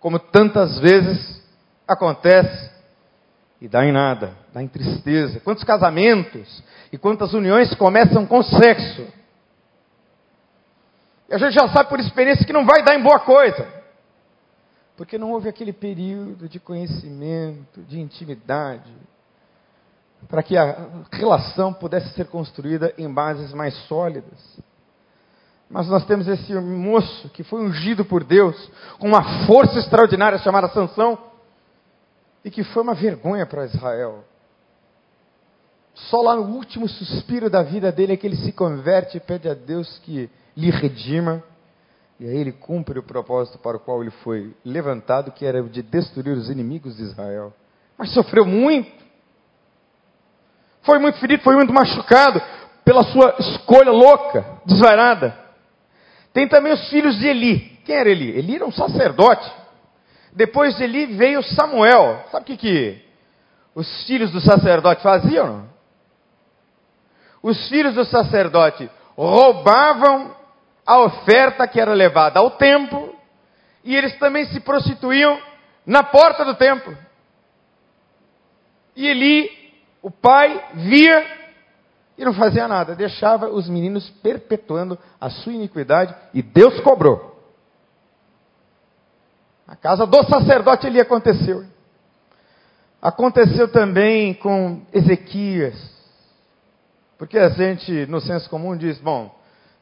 como 0.00 0.18
tantas 0.18 0.78
vezes 0.78 1.44
acontece 1.86 2.70
e 3.60 3.68
dá 3.68 3.84
em 3.84 3.92
nada, 3.92 4.34
dá 4.54 4.62
em 4.62 4.68
tristeza. 4.68 5.38
Quantos 5.40 5.64
casamentos 5.64 6.64
e 6.90 6.96
quantas 6.96 7.34
uniões 7.34 7.74
começam 7.74 8.24
com 8.24 8.42
sexo? 8.42 9.06
E 11.28 11.34
a 11.34 11.36
gente 11.36 11.52
já 11.52 11.68
sabe 11.68 11.90
por 11.90 12.00
experiência 12.00 12.46
que 12.46 12.52
não 12.52 12.64
vai 12.64 12.82
dar 12.82 12.94
em 12.94 13.02
boa 13.02 13.20
coisa. 13.20 13.68
Porque 14.96 15.18
não 15.18 15.32
houve 15.32 15.46
aquele 15.46 15.74
período 15.74 16.48
de 16.48 16.58
conhecimento, 16.58 17.82
de 17.82 18.00
intimidade, 18.00 18.90
para 20.26 20.42
que 20.42 20.56
a 20.56 20.88
relação 21.12 21.74
pudesse 21.74 22.14
ser 22.14 22.28
construída 22.28 22.94
em 22.96 23.12
bases 23.12 23.52
mais 23.52 23.74
sólidas. 23.86 24.58
Mas 25.70 25.86
nós 25.88 26.04
temos 26.06 26.26
esse 26.26 26.52
moço 26.54 27.28
que 27.30 27.42
foi 27.42 27.60
ungido 27.60 28.04
por 28.04 28.24
Deus 28.24 28.70
com 28.98 29.08
uma 29.08 29.46
força 29.46 29.78
extraordinária 29.78 30.38
chamada 30.38 30.68
Sansão 30.68 31.18
e 32.44 32.50
que 32.50 32.64
foi 32.64 32.82
uma 32.82 32.94
vergonha 32.94 33.44
para 33.44 33.66
Israel. 33.66 34.24
Só 35.94 36.22
lá 36.22 36.36
no 36.36 36.42
último 36.42 36.88
suspiro 36.88 37.50
da 37.50 37.62
vida 37.62 37.92
dele 37.92 38.14
é 38.14 38.16
que 38.16 38.26
ele 38.26 38.36
se 38.36 38.52
converte 38.52 39.16
e 39.16 39.20
pede 39.20 39.48
a 39.48 39.54
Deus 39.54 39.98
que 40.04 40.30
lhe 40.56 40.70
redima. 40.70 41.42
E 42.20 42.26
aí 42.26 42.36
ele 42.36 42.52
cumpre 42.52 42.98
o 42.98 43.02
propósito 43.02 43.58
para 43.58 43.76
o 43.76 43.80
qual 43.80 44.00
ele 44.00 44.10
foi 44.10 44.54
levantado, 44.64 45.32
que 45.32 45.44
era 45.44 45.62
o 45.62 45.68
de 45.68 45.82
destruir 45.82 46.36
os 46.36 46.48
inimigos 46.48 46.96
de 46.96 47.02
Israel. 47.02 47.52
Mas 47.96 48.12
sofreu 48.14 48.44
muito. 48.44 48.90
foi 50.82 50.98
muito 50.98 51.18
ferido, 51.18 51.42
foi 51.42 51.56
muito 51.56 51.72
machucado 51.72 52.40
pela 52.84 53.02
sua 53.04 53.36
escolha 53.38 53.90
louca, 53.90 54.46
desvairada. 54.64 55.47
Tem 56.38 56.46
também 56.46 56.72
os 56.72 56.88
filhos 56.88 57.18
de 57.18 57.26
Eli. 57.26 57.80
Quem 57.84 57.96
era 57.96 58.08
Eli? 58.08 58.38
Eli 58.38 58.54
era 58.54 58.64
um 58.64 58.70
sacerdote. 58.70 59.52
Depois 60.32 60.76
de 60.76 60.84
Eli 60.84 61.06
veio 61.06 61.42
Samuel. 61.42 62.26
Sabe 62.30 62.44
o 62.44 62.46
que, 62.46 62.56
que 62.56 63.04
os 63.74 64.06
filhos 64.06 64.30
do 64.30 64.40
sacerdote 64.40 65.02
faziam? 65.02 65.68
Os 67.42 67.68
filhos 67.68 67.92
do 67.92 68.04
sacerdote 68.04 68.88
roubavam 69.16 70.32
a 70.86 71.00
oferta 71.00 71.66
que 71.66 71.80
era 71.80 71.92
levada 71.92 72.38
ao 72.38 72.52
templo 72.52 73.16
e 73.82 73.96
eles 73.96 74.16
também 74.20 74.44
se 74.44 74.60
prostituíam 74.60 75.42
na 75.84 76.04
porta 76.04 76.44
do 76.44 76.54
templo. 76.54 76.96
E 78.94 79.08
Eli, 79.08 79.50
o 80.00 80.08
pai, 80.08 80.66
via 80.74 81.37
e 82.18 82.24
não 82.24 82.34
fazia 82.34 82.66
nada, 82.66 82.96
deixava 82.96 83.48
os 83.48 83.68
meninos 83.68 84.10
perpetuando 84.22 84.98
a 85.20 85.30
sua 85.30 85.52
iniquidade 85.52 86.14
e 86.34 86.42
Deus 86.42 86.80
cobrou. 86.80 87.38
A 89.66 89.76
casa 89.76 90.04
do 90.04 90.24
sacerdote 90.24 90.86
ali 90.86 91.00
aconteceu. 91.00 91.64
Aconteceu 93.00 93.70
também 93.70 94.34
com 94.34 94.82
Ezequias. 94.92 95.76
Porque 97.16 97.38
a 97.38 97.50
gente, 97.50 98.06
no 98.06 98.20
senso 98.20 98.50
comum, 98.50 98.76
diz: 98.76 98.98
bom, 98.98 99.32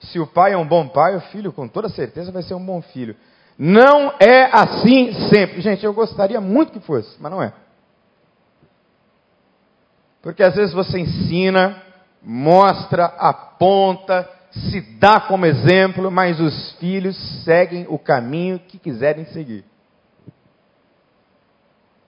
se 0.00 0.18
o 0.18 0.26
pai 0.26 0.52
é 0.52 0.56
um 0.56 0.66
bom 0.66 0.88
pai, 0.88 1.16
o 1.16 1.20
filho, 1.20 1.52
com 1.52 1.66
toda 1.66 1.88
certeza, 1.88 2.30
vai 2.30 2.42
ser 2.42 2.54
um 2.54 2.64
bom 2.64 2.82
filho. 2.82 3.16
Não 3.58 4.12
é 4.20 4.50
assim 4.52 5.14
sempre. 5.30 5.62
Gente, 5.62 5.86
eu 5.86 5.94
gostaria 5.94 6.40
muito 6.40 6.72
que 6.72 6.80
fosse, 6.80 7.16
mas 7.18 7.32
não 7.32 7.42
é. 7.42 7.52
Porque 10.20 10.42
às 10.42 10.54
vezes 10.56 10.74
você 10.74 10.98
ensina, 10.98 11.80
mostra, 12.22 13.04
aponta, 13.18 14.28
se 14.50 14.80
dá 14.98 15.20
como 15.20 15.46
exemplo, 15.46 16.10
mas 16.10 16.40
os 16.40 16.72
filhos 16.72 17.16
seguem 17.44 17.86
o 17.88 17.98
caminho 17.98 18.58
que 18.58 18.78
quiserem 18.78 19.24
seguir. 19.26 19.64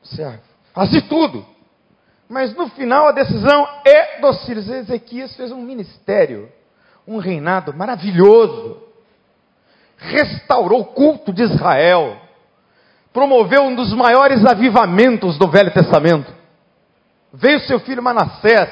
Você 0.02 0.40
faz 0.72 0.90
de 0.90 1.02
tudo. 1.02 1.44
Mas 2.28 2.54
no 2.54 2.68
final 2.68 3.08
a 3.08 3.12
decisão 3.12 3.66
é 3.84 4.20
dos 4.20 4.44
filhos. 4.44 4.68
Ezequias 4.68 5.34
fez 5.36 5.50
um 5.50 5.62
ministério, 5.62 6.50
um 7.06 7.18
reinado 7.18 7.74
maravilhoso 7.74 8.88
restaurou 9.98 10.80
o 10.80 10.84
culto 10.86 11.32
de 11.32 11.42
Israel, 11.42 12.16
promoveu 13.12 13.62
um 13.62 13.74
dos 13.74 13.92
maiores 13.92 14.44
avivamentos 14.46 15.36
do 15.36 15.48
Velho 15.48 15.72
Testamento. 15.72 16.32
Veio 17.32 17.60
seu 17.60 17.80
filho 17.80 18.02
Manassés, 18.02 18.70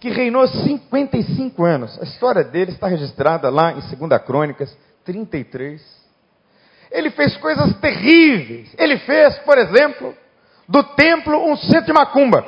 que 0.00 0.10
reinou 0.10 0.46
55 0.46 1.64
anos. 1.64 1.98
A 2.00 2.04
história 2.04 2.44
dele 2.44 2.70
está 2.72 2.86
registrada 2.86 3.50
lá 3.50 3.72
em 3.72 3.80
2 3.80 4.22
Crônicas 4.22 4.76
33. 5.04 5.82
Ele 6.90 7.10
fez 7.10 7.36
coisas 7.36 7.74
terríveis. 7.80 8.72
Ele 8.78 8.98
fez, 8.98 9.38
por 9.40 9.58
exemplo, 9.58 10.14
do 10.68 10.82
templo 10.82 11.50
um 11.50 11.56
centro 11.56 11.86
de 11.86 11.92
macumba. 11.92 12.46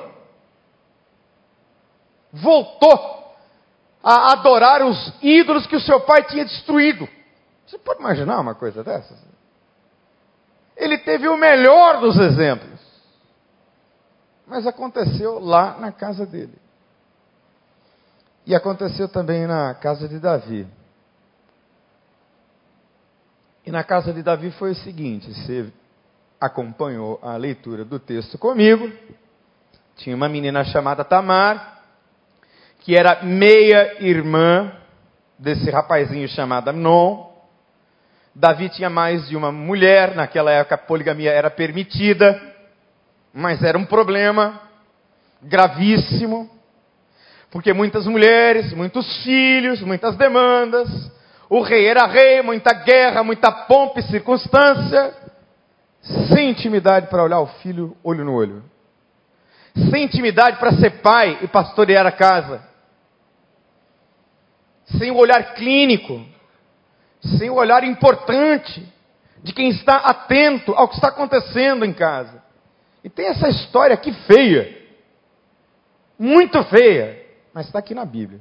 Voltou 2.33 3.35
a 4.03 4.33
adorar 4.33 4.83
os 4.83 5.13
ídolos 5.21 5.67
que 5.67 5.77
o 5.77 5.81
seu 5.81 6.01
pai 6.01 6.23
tinha 6.25 6.45
destruído. 6.45 7.09
Você 7.67 7.79
pode 7.79 8.01
imaginar 8.01 8.41
uma 8.41 8.55
coisa 8.55 8.85
dessas? 8.85 9.19
Ele 10.77 10.99
teve 10.99 11.29
o 11.29 11.37
melhor 11.37 12.01
dos 12.01 12.17
exemplos. 12.19 12.81
Mas 14.47 14.67
aconteceu 14.67 15.39
lá 15.39 15.77
na 15.79 15.93
casa 15.93 16.25
dele. 16.25 16.59
E 18.47 18.55
aconteceu 18.55 19.09
também 19.09 19.47
na 19.47 19.75
casa 19.75 20.09
de 20.09 20.19
Davi. 20.19 20.67
E 23.65 23.71
na 23.71 23.85
casa 23.85 24.13
de 24.13 24.23
Davi 24.23 24.51
foi 24.53 24.73
o 24.73 24.77
seguinte: 24.77 25.33
você 25.33 25.73
acompanhou 26.41 27.19
a 27.23 27.37
leitura 27.37 27.85
do 27.85 27.99
texto 27.99 28.39
comigo. 28.39 28.91
Tinha 29.97 30.17
uma 30.17 30.29
menina 30.29 30.65
chamada 30.65 31.05
Tamar, 31.05 31.83
que 32.81 32.97
era 32.97 33.23
meia 33.23 34.03
irmã 34.03 34.73
desse 35.39 35.71
rapazinho 35.71 36.29
chamado 36.29 36.69
Amnon. 36.69 37.29
Davi 38.35 38.71
tinha 38.71 38.89
mais 38.89 39.29
de 39.29 39.37
uma 39.37 39.53
mulher, 39.53 40.15
naquela 40.15 40.51
época 40.51 40.77
a 40.77 40.79
poligamia 40.79 41.31
era 41.31 41.51
permitida, 41.51 42.41
mas 43.35 43.63
era 43.63 43.77
um 43.77 43.85
problema 43.85 44.61
gravíssimo, 45.43 46.49
porque 47.51 47.73
muitas 47.73 48.07
mulheres, 48.07 48.73
muitos 48.73 49.23
filhos, 49.25 49.81
muitas 49.83 50.17
demandas, 50.17 50.89
o 51.49 51.61
rei 51.61 51.87
era 51.87 52.07
rei, 52.07 52.43
muita 52.43 52.73
guerra, 52.73 53.25
muita 53.25 53.51
pompa 53.51 53.99
e 53.99 54.05
circunstância, 54.05 55.13
sem 56.33 56.51
intimidade 56.51 57.09
para 57.09 57.25
olhar 57.25 57.41
o 57.41 57.47
filho 57.47 57.97
olho 58.05 58.25
no 58.25 58.35
olho, 58.35 58.63
sem 59.91 60.05
intimidade 60.05 60.59
para 60.59 60.73
ser 60.75 61.01
pai 61.03 61.39
e 61.43 61.49
pastorear 61.49 62.07
a 62.07 62.13
casa, 62.13 62.63
sem 64.99 65.11
o 65.11 65.17
olhar 65.17 65.55
clínico, 65.55 66.25
sem 67.39 67.51
o 67.51 67.55
olhar 67.55 67.83
importante 67.83 68.87
de 69.43 69.53
quem 69.53 69.71
está 69.71 69.97
atento 69.97 70.73
ao 70.73 70.89
que 70.89 70.95
está 70.95 71.09
acontecendo 71.09 71.85
em 71.85 71.93
casa. 71.93 72.43
E 73.03 73.09
tem 73.09 73.27
essa 73.27 73.49
história 73.49 73.95
aqui 73.95 74.13
feia, 74.13 74.79
muito 76.19 76.63
feia, 76.65 77.20
mas 77.53 77.67
está 77.67 77.79
aqui 77.79 77.95
na 77.95 78.05
Bíblia. 78.05 78.41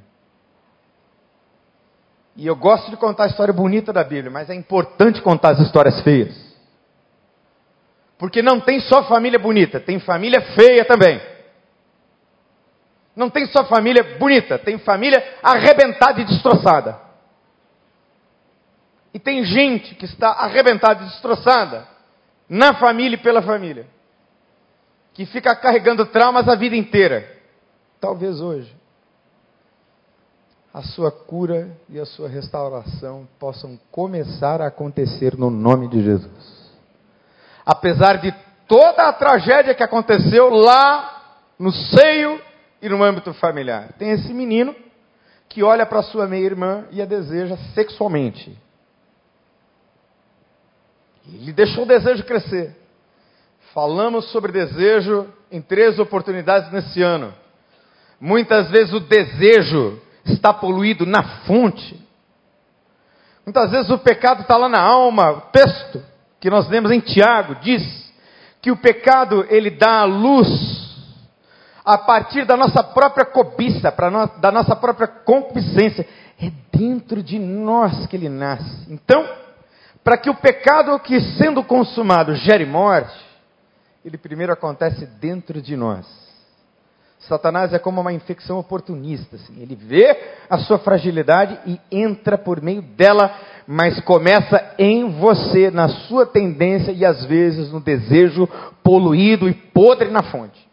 E 2.36 2.46
eu 2.46 2.56
gosto 2.56 2.90
de 2.90 2.96
contar 2.96 3.24
a 3.24 3.26
história 3.26 3.52
bonita 3.52 3.92
da 3.92 4.04
Bíblia, 4.04 4.30
mas 4.30 4.48
é 4.48 4.54
importante 4.54 5.20
contar 5.20 5.50
as 5.50 5.60
histórias 5.60 6.00
feias. 6.02 6.34
Porque 8.16 8.42
não 8.42 8.60
tem 8.60 8.80
só 8.80 9.04
família 9.04 9.38
bonita, 9.38 9.80
tem 9.80 9.98
família 9.98 10.40
feia 10.54 10.84
também. 10.84 11.20
Não 13.16 13.28
tem 13.28 13.46
só 13.46 13.64
família 13.64 14.16
bonita, 14.18 14.58
tem 14.58 14.78
família 14.78 15.22
arrebentada 15.42 16.20
e 16.20 16.24
destroçada. 16.24 17.00
E 19.12 19.18
tem 19.18 19.44
gente 19.44 19.94
que 19.96 20.04
está 20.04 20.30
arrebentada 20.30 21.02
e 21.02 21.06
destroçada 21.06 21.86
na 22.48 22.74
família 22.74 23.16
e 23.16 23.22
pela 23.22 23.42
família, 23.42 23.86
que 25.12 25.26
fica 25.26 25.54
carregando 25.56 26.06
traumas 26.06 26.48
a 26.48 26.54
vida 26.54 26.76
inteira. 26.76 27.38
Talvez 28.00 28.40
hoje 28.40 28.79
a 30.72 30.82
sua 30.82 31.10
cura 31.10 31.76
e 31.88 31.98
a 31.98 32.06
sua 32.06 32.28
restauração 32.28 33.26
possam 33.38 33.78
começar 33.90 34.60
a 34.60 34.68
acontecer 34.68 35.36
no 35.36 35.50
nome 35.50 35.88
de 35.88 36.02
Jesus. 36.02 36.70
Apesar 37.66 38.18
de 38.18 38.32
toda 38.68 39.08
a 39.08 39.12
tragédia 39.12 39.74
que 39.74 39.82
aconteceu 39.82 40.48
lá 40.48 41.38
no 41.58 41.72
seio 41.72 42.40
e 42.80 42.88
no 42.88 43.02
âmbito 43.02 43.34
familiar. 43.34 43.92
Tem 43.98 44.10
esse 44.10 44.32
menino 44.32 44.74
que 45.48 45.62
olha 45.62 45.84
para 45.84 46.02
sua 46.02 46.28
meia-irmã 46.28 46.84
e 46.92 47.02
a 47.02 47.04
deseja 47.04 47.56
sexualmente. 47.74 48.56
Ele 51.26 51.52
deixou 51.52 51.82
o 51.82 51.88
desejo 51.88 52.24
crescer. 52.24 52.76
Falamos 53.74 54.30
sobre 54.30 54.52
desejo 54.52 55.28
em 55.50 55.60
três 55.60 55.98
oportunidades 55.98 56.72
nesse 56.72 57.02
ano. 57.02 57.34
Muitas 58.20 58.70
vezes 58.70 58.92
o 58.94 59.00
desejo 59.00 60.00
está 60.24 60.52
poluído 60.52 61.06
na 61.06 61.22
fonte. 61.44 61.98
Muitas 63.44 63.70
vezes 63.70 63.90
o 63.90 63.98
pecado 63.98 64.42
está 64.42 64.56
lá 64.56 64.68
na 64.68 64.80
alma. 64.80 65.30
O 65.30 65.40
texto 65.52 66.02
que 66.38 66.50
nós 66.50 66.68
lemos 66.68 66.90
em 66.90 67.00
Tiago 67.00 67.56
diz 67.56 67.82
que 68.62 68.70
o 68.70 68.76
pecado 68.76 69.46
ele 69.48 69.70
dá 69.70 70.00
a 70.00 70.04
luz 70.04 70.48
a 71.84 71.98
partir 71.98 72.44
da 72.44 72.56
nossa 72.56 72.82
própria 72.82 73.24
cobiça, 73.24 73.92
no, 74.10 74.40
da 74.40 74.52
nossa 74.52 74.76
própria 74.76 75.08
concupiscência. 75.08 76.06
É 76.40 76.50
dentro 76.72 77.22
de 77.22 77.38
nós 77.38 78.06
que 78.06 78.16
ele 78.16 78.28
nasce. 78.28 78.86
Então, 78.88 79.28
para 80.02 80.16
que 80.16 80.30
o 80.30 80.34
pecado 80.34 80.98
que 81.00 81.20
sendo 81.36 81.62
consumado 81.62 82.34
gere 82.34 82.64
morte, 82.64 83.14
ele 84.04 84.16
primeiro 84.16 84.52
acontece 84.52 85.04
dentro 85.06 85.60
de 85.60 85.76
nós. 85.76 86.29
Satanás 87.20 87.72
é 87.72 87.78
como 87.78 88.00
uma 88.00 88.12
infecção 88.12 88.58
oportunista, 88.58 89.36
assim. 89.36 89.60
ele 89.60 89.74
vê 89.74 90.34
a 90.48 90.58
sua 90.58 90.78
fragilidade 90.78 91.58
e 91.66 91.80
entra 91.90 92.38
por 92.38 92.60
meio 92.60 92.82
dela, 92.82 93.34
mas 93.66 94.00
começa 94.00 94.74
em 94.78 95.10
você, 95.18 95.70
na 95.70 95.88
sua 95.88 96.26
tendência 96.26 96.92
e 96.92 97.04
às 97.04 97.24
vezes 97.24 97.70
no 97.70 97.80
desejo 97.80 98.48
poluído 98.82 99.48
e 99.48 99.54
podre 99.54 100.10
na 100.10 100.22
fonte. 100.22 100.68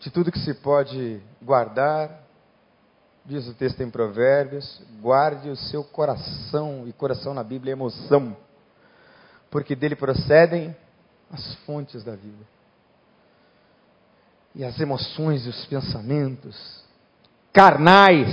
De 0.00 0.10
tudo 0.10 0.32
que 0.32 0.38
se 0.38 0.54
pode 0.54 1.20
guardar, 1.42 2.20
Diz 3.24 3.46
o 3.46 3.54
texto 3.54 3.80
em 3.80 3.90
Provérbios: 3.90 4.82
guarde 5.00 5.48
o 5.50 5.56
seu 5.56 5.84
coração, 5.84 6.84
e 6.86 6.92
coração 6.92 7.34
na 7.34 7.44
Bíblia 7.44 7.72
é 7.72 7.74
emoção, 7.74 8.36
porque 9.50 9.76
dele 9.76 9.94
procedem 9.94 10.74
as 11.30 11.54
fontes 11.66 12.02
da 12.02 12.16
vida. 12.16 12.44
E 14.54 14.64
as 14.64 14.78
emoções 14.80 15.46
e 15.46 15.48
os 15.48 15.64
pensamentos 15.66 16.84
carnais 17.52 18.28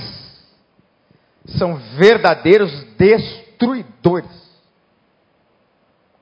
são 1.58 1.76
verdadeiros 1.98 2.72
destruidores. 2.98 4.48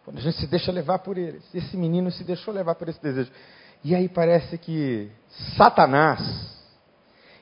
Quando 0.03 0.19
a 0.19 0.21
gente 0.21 0.37
se 0.37 0.47
deixa 0.47 0.71
levar 0.71 0.99
por 0.99 1.17
eles. 1.17 1.43
Esse 1.53 1.75
menino 1.75 2.11
se 2.11 2.23
deixou 2.23 2.53
levar 2.53 2.75
por 2.75 2.87
esse 2.87 3.01
desejo. 3.01 3.31
E 3.83 3.95
aí 3.95 4.07
parece 4.07 4.57
que 4.57 5.09
Satanás 5.57 6.21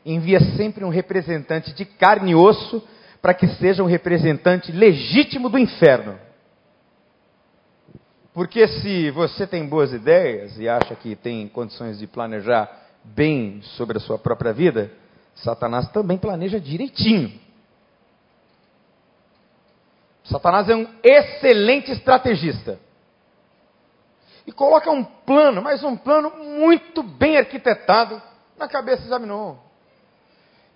envia 0.06 0.40
sempre 0.56 0.84
um 0.84 0.90
representante 0.90 1.74
de 1.74 1.86
carne 1.86 2.32
e 2.32 2.36
osso 2.36 2.82
para 3.22 3.34
que 3.34 3.48
seja 3.56 3.84
um 3.84 3.88
representante 3.88 4.72
legítimo 4.72 5.50
do 5.50 5.58
inferno. 5.58 6.18
Porque 8.34 8.68
se 8.68 9.12
você 9.12 9.46
tem 9.46 9.68
boas 9.68 9.94
ideias 9.94 10.58
e 10.58 10.68
acha 10.68 10.96
que 10.96 11.16
tem 11.16 11.48
condições 11.48 12.00
de 12.00 12.08
planejar 12.08 12.70
bem 13.04 13.62
sobre 13.62 13.98
a 13.98 14.02
sua 14.02 14.18
própria 14.18 14.52
vida, 14.52 14.92
Satanás 15.36 15.88
também 15.90 16.18
planeja 16.18 16.60
direitinho. 16.60 17.40
Satanás 20.24 20.68
é 20.70 20.76
um 20.76 20.88
excelente 21.04 21.92
estrategista. 21.92 22.80
E 24.48 24.52
coloca 24.52 24.90
um 24.90 25.04
plano, 25.04 25.62
mas 25.62 25.84
um 25.84 25.96
plano 25.96 26.32
muito 26.38 27.04
bem 27.04 27.38
arquitetado 27.38 28.22
na 28.58 28.68
cabeça 28.68 29.04
de 29.04 29.14
Aminon. 29.14 29.58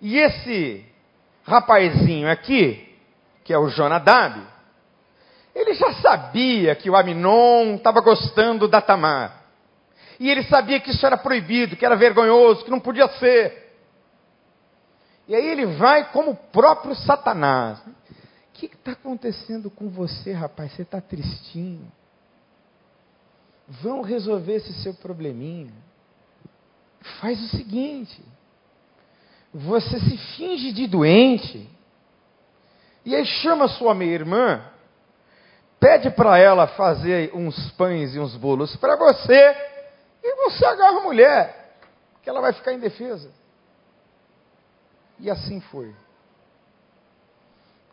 E 0.00 0.16
esse 0.16 0.86
rapazinho 1.44 2.30
aqui, 2.30 2.96
que 3.42 3.52
é 3.52 3.58
o 3.58 3.68
Jonadab, 3.68 4.46
ele 5.58 5.74
já 5.74 5.92
sabia 5.94 6.76
que 6.76 6.88
o 6.88 6.94
Aminon 6.94 7.74
estava 7.74 8.00
gostando 8.00 8.68
da 8.68 8.80
Tamar. 8.80 9.44
E 10.20 10.30
ele 10.30 10.44
sabia 10.44 10.78
que 10.78 10.90
isso 10.90 11.04
era 11.04 11.16
proibido, 11.16 11.76
que 11.76 11.84
era 11.84 11.96
vergonhoso, 11.96 12.64
que 12.64 12.70
não 12.70 12.78
podia 12.78 13.08
ser. 13.18 13.66
E 15.26 15.34
aí 15.34 15.46
ele 15.46 15.66
vai 15.66 16.10
como 16.12 16.30
o 16.30 16.36
próprio 16.36 16.94
Satanás. 16.94 17.80
O 17.80 17.92
que 18.54 18.66
está 18.66 18.92
acontecendo 18.92 19.68
com 19.70 19.88
você, 19.88 20.32
rapaz? 20.32 20.72
Você 20.72 20.82
está 20.82 21.00
tristinho. 21.00 21.90
Vamos 23.68 24.08
resolver 24.08 24.54
esse 24.54 24.72
seu 24.74 24.94
probleminha. 24.94 25.72
Faz 27.20 27.40
o 27.40 27.48
seguinte: 27.56 28.20
você 29.52 29.98
se 30.00 30.16
finge 30.36 30.72
de 30.72 30.86
doente, 30.86 31.68
e 33.04 33.14
aí 33.14 33.24
chama 33.24 33.68
sua 33.68 33.94
meia-irmã, 33.94 34.62
Pede 35.80 36.10
para 36.10 36.38
ela 36.38 36.66
fazer 36.66 37.30
uns 37.34 37.70
pães 37.72 38.14
e 38.14 38.18
uns 38.18 38.36
bolos 38.36 38.74
para 38.76 38.96
você, 38.96 39.56
e 40.22 40.34
você 40.44 40.64
agarra 40.64 40.98
a 40.98 41.02
mulher, 41.02 41.76
que 42.22 42.28
ela 42.28 42.40
vai 42.40 42.52
ficar 42.52 42.72
indefesa. 42.72 43.30
E 45.20 45.30
assim 45.30 45.60
foi. 45.60 45.94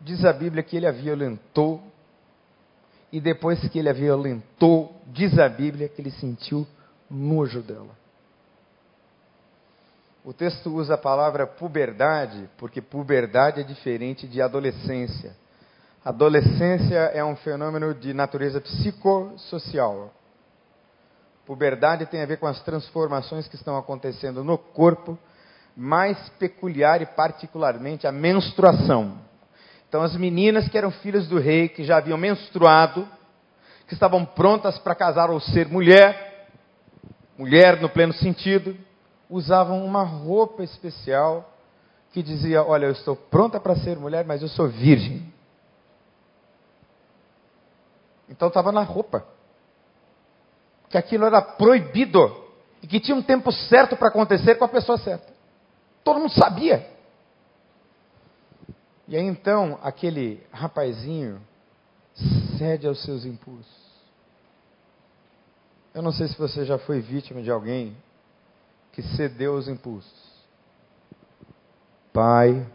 Diz 0.02 0.26
a 0.26 0.34
Bíblia 0.34 0.64
que 0.64 0.76
ele 0.76 0.88
a 0.88 0.92
violentou, 0.92 1.82
e 3.12 3.22
depois 3.22 3.60
que 3.70 3.80
ele 3.80 3.90
a 3.90 3.94
violentou, 3.94 5.00
diz 5.08 5.38
a 5.38 5.48
Bíblia 5.48 5.88
que 5.88 6.02
ele 6.02 6.12
sentiu 6.12 6.68
nojo 7.10 7.62
dela. 7.62 7.96
O 10.24 10.34
texto 10.34 10.74
usa 10.74 10.96
a 10.96 10.98
palavra 10.98 11.46
puberdade, 11.46 12.50
porque 12.58 12.82
puberdade 12.82 13.62
é 13.62 13.64
diferente 13.64 14.28
de 14.28 14.42
adolescência. 14.42 15.36
Adolescência 16.06 17.00
é 17.16 17.26
um 17.26 17.36
fenômeno 17.36 17.92
de 17.96 18.14
natureza 18.14 18.62
psicossocial. 18.62 20.14
Puberdade 21.48 22.06
tem 22.06 22.22
a 22.22 22.28
ver 22.28 22.38
com 22.38 22.46
as 22.46 22.62
transformações 22.62 23.48
que 23.48 23.56
estão 23.56 23.76
acontecendo 23.76 24.44
no 24.44 24.56
corpo, 24.56 25.18
mais 25.76 26.30
peculiar 26.38 27.02
e 27.02 27.08
particularmente 27.08 28.06
a 28.06 28.12
menstruação. 28.12 29.18
Então, 29.90 30.04
as 30.04 30.16
meninas 30.16 30.70
que 30.70 30.78
eram 30.78 30.92
filhas 30.92 31.28
do 31.28 31.40
rei, 31.40 31.70
que 31.70 31.84
já 31.84 31.98
haviam 31.98 32.20
menstruado, 32.20 33.08
que 33.88 33.96
estavam 33.96 34.24
prontas 34.24 34.78
para 34.78 34.94
casar 34.94 35.32
ou 35.32 35.40
ser 35.40 35.68
mulher, 35.68 36.50
mulher 37.36 37.82
no 37.82 37.90
pleno 37.90 38.14
sentido, 38.14 38.78
usavam 39.28 39.84
uma 39.84 40.04
roupa 40.04 40.64
especial 40.64 41.52
que 42.12 42.22
dizia: 42.22 42.64
Olha, 42.64 42.86
eu 42.86 42.92
estou 42.92 43.16
pronta 43.16 43.60
para 43.60 43.76
ser 43.78 43.98
mulher, 43.98 44.24
mas 44.24 44.44
eu 44.44 44.48
sou 44.48 44.68
virgem. 44.68 45.34
Então 48.30 48.48
estava 48.48 48.72
na 48.72 48.82
roupa. 48.82 49.26
Que 50.90 50.98
aquilo 50.98 51.26
era 51.26 51.42
proibido. 51.42 52.44
E 52.82 52.88
que 52.88 53.00
tinha 53.00 53.16
um 53.16 53.22
tempo 53.22 53.52
certo 53.52 53.96
para 53.96 54.10
acontecer 54.10 54.56
com 54.56 54.66
a 54.66 54.70
pessoa 54.70 54.98
certa. 54.98 55.34
Todo 56.04 56.20
mundo 56.20 56.34
sabia. 56.34 56.90
E 59.08 59.16
aí 59.16 59.26
então 59.26 59.80
aquele 59.84 60.46
rapazinho 60.52 61.42
cede 62.58 62.88
aos 62.88 63.04
seus 63.04 63.26
impulsos. 63.26 63.86
Eu 65.94 66.02
não 66.02 66.12
sei 66.12 66.28
se 66.28 66.38
você 66.38 66.66
já 66.66 66.78
foi 66.78 67.00
vítima 67.00 67.42
de 67.42 67.50
alguém 67.50 67.96
que 68.92 69.02
cedeu 69.02 69.56
aos 69.56 69.68
impulsos. 69.68 70.36
Pai, 72.12 72.66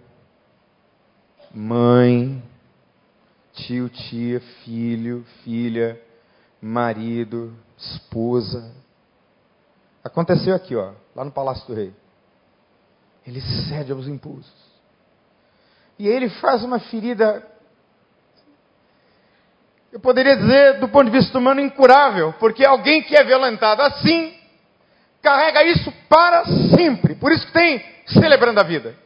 mãe, 1.52 2.42
tio, 3.66 3.88
tia, 3.88 4.40
filho, 4.64 5.24
filha, 5.44 6.00
marido, 6.60 7.56
esposa. 7.76 8.74
Aconteceu 10.04 10.54
aqui, 10.54 10.76
ó, 10.76 10.92
lá 11.14 11.24
no 11.24 11.30
Palácio 11.30 11.66
do 11.66 11.74
Rei. 11.74 11.92
Ele 13.26 13.40
cede 13.40 13.92
aos 13.92 14.06
impulsos. 14.06 14.70
E 15.98 16.08
aí 16.08 16.14
ele 16.14 16.30
faz 16.30 16.62
uma 16.64 16.78
ferida, 16.78 17.46
eu 19.92 20.00
poderia 20.00 20.36
dizer, 20.36 20.80
do 20.80 20.88
ponto 20.88 21.04
de 21.04 21.10
vista 21.10 21.38
humano, 21.38 21.60
incurável, 21.60 22.32
porque 22.40 22.64
alguém 22.64 23.02
que 23.02 23.14
é 23.14 23.22
violentado 23.22 23.82
assim, 23.82 24.34
carrega 25.20 25.62
isso 25.64 25.92
para 26.08 26.44
sempre. 26.74 27.14
Por 27.14 27.30
isso 27.32 27.46
que 27.46 27.52
tem 27.52 27.84
celebrando 28.06 28.60
a 28.60 28.62
vida. 28.62 28.96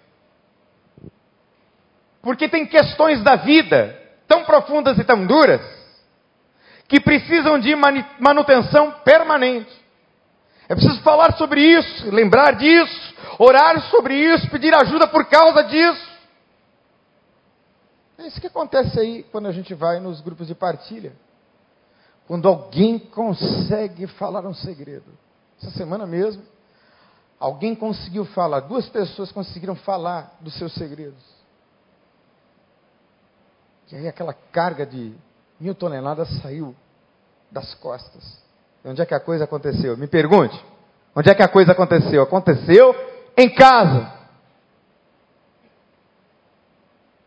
Porque 2.22 2.48
tem 2.48 2.64
questões 2.64 3.22
da 3.22 3.36
vida 3.36 4.03
tão 4.34 4.44
profundas 4.44 4.98
e 4.98 5.04
tão 5.04 5.24
duras 5.24 5.60
que 6.88 7.00
precisam 7.00 7.58
de 7.58 7.74
manutenção 8.18 8.90
permanente. 9.04 9.70
É 10.68 10.74
preciso 10.74 11.00
falar 11.02 11.36
sobre 11.36 11.60
isso, 11.60 12.10
lembrar 12.10 12.56
disso, 12.56 13.14
orar 13.38 13.80
sobre 13.90 14.16
isso, 14.16 14.50
pedir 14.50 14.74
ajuda 14.74 15.06
por 15.06 15.24
causa 15.26 15.62
disso. 15.62 16.14
É 18.18 18.26
isso 18.26 18.40
que 18.40 18.46
acontece 18.46 18.98
aí 18.98 19.22
quando 19.30 19.46
a 19.46 19.52
gente 19.52 19.72
vai 19.74 20.00
nos 20.00 20.20
grupos 20.20 20.48
de 20.48 20.54
partilha. 20.54 21.12
Quando 22.26 22.48
alguém 22.48 22.98
consegue 22.98 24.06
falar 24.06 24.46
um 24.46 24.54
segredo. 24.54 25.12
Essa 25.60 25.70
semana 25.72 26.06
mesmo, 26.06 26.42
alguém 27.38 27.74
conseguiu 27.74 28.24
falar, 28.24 28.60
duas 28.60 28.88
pessoas 28.88 29.30
conseguiram 29.30 29.76
falar 29.76 30.36
dos 30.40 30.54
seus 30.54 30.72
segredos. 30.74 31.33
E 33.92 33.96
aí 33.96 34.08
aquela 34.08 34.32
carga 34.32 34.84
de 34.84 35.14
mil 35.60 35.74
toneladas 35.74 36.28
saiu 36.40 36.74
das 37.50 37.74
costas. 37.74 38.42
E 38.84 38.88
onde 38.88 39.00
é 39.00 39.06
que 39.06 39.14
a 39.14 39.20
coisa 39.20 39.44
aconteceu? 39.44 39.96
Me 39.96 40.06
pergunte. 40.06 40.62
Onde 41.14 41.30
é 41.30 41.34
que 41.34 41.42
a 41.42 41.48
coisa 41.48 41.72
aconteceu? 41.72 42.22
Aconteceu 42.22 42.94
em 43.36 43.54
casa. 43.54 44.12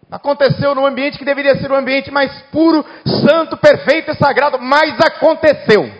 Aconteceu 0.09 0.73
num 0.73 0.85
ambiente 0.85 1.17
que 1.17 1.25
deveria 1.25 1.57
ser 1.57 1.71
um 1.71 1.75
ambiente 1.75 2.09
mais 2.11 2.41
puro, 2.43 2.85
santo, 3.05 3.57
perfeito 3.57 4.11
e 4.11 4.15
sagrado, 4.15 4.57
mas 4.59 4.97
aconteceu. 4.99 5.91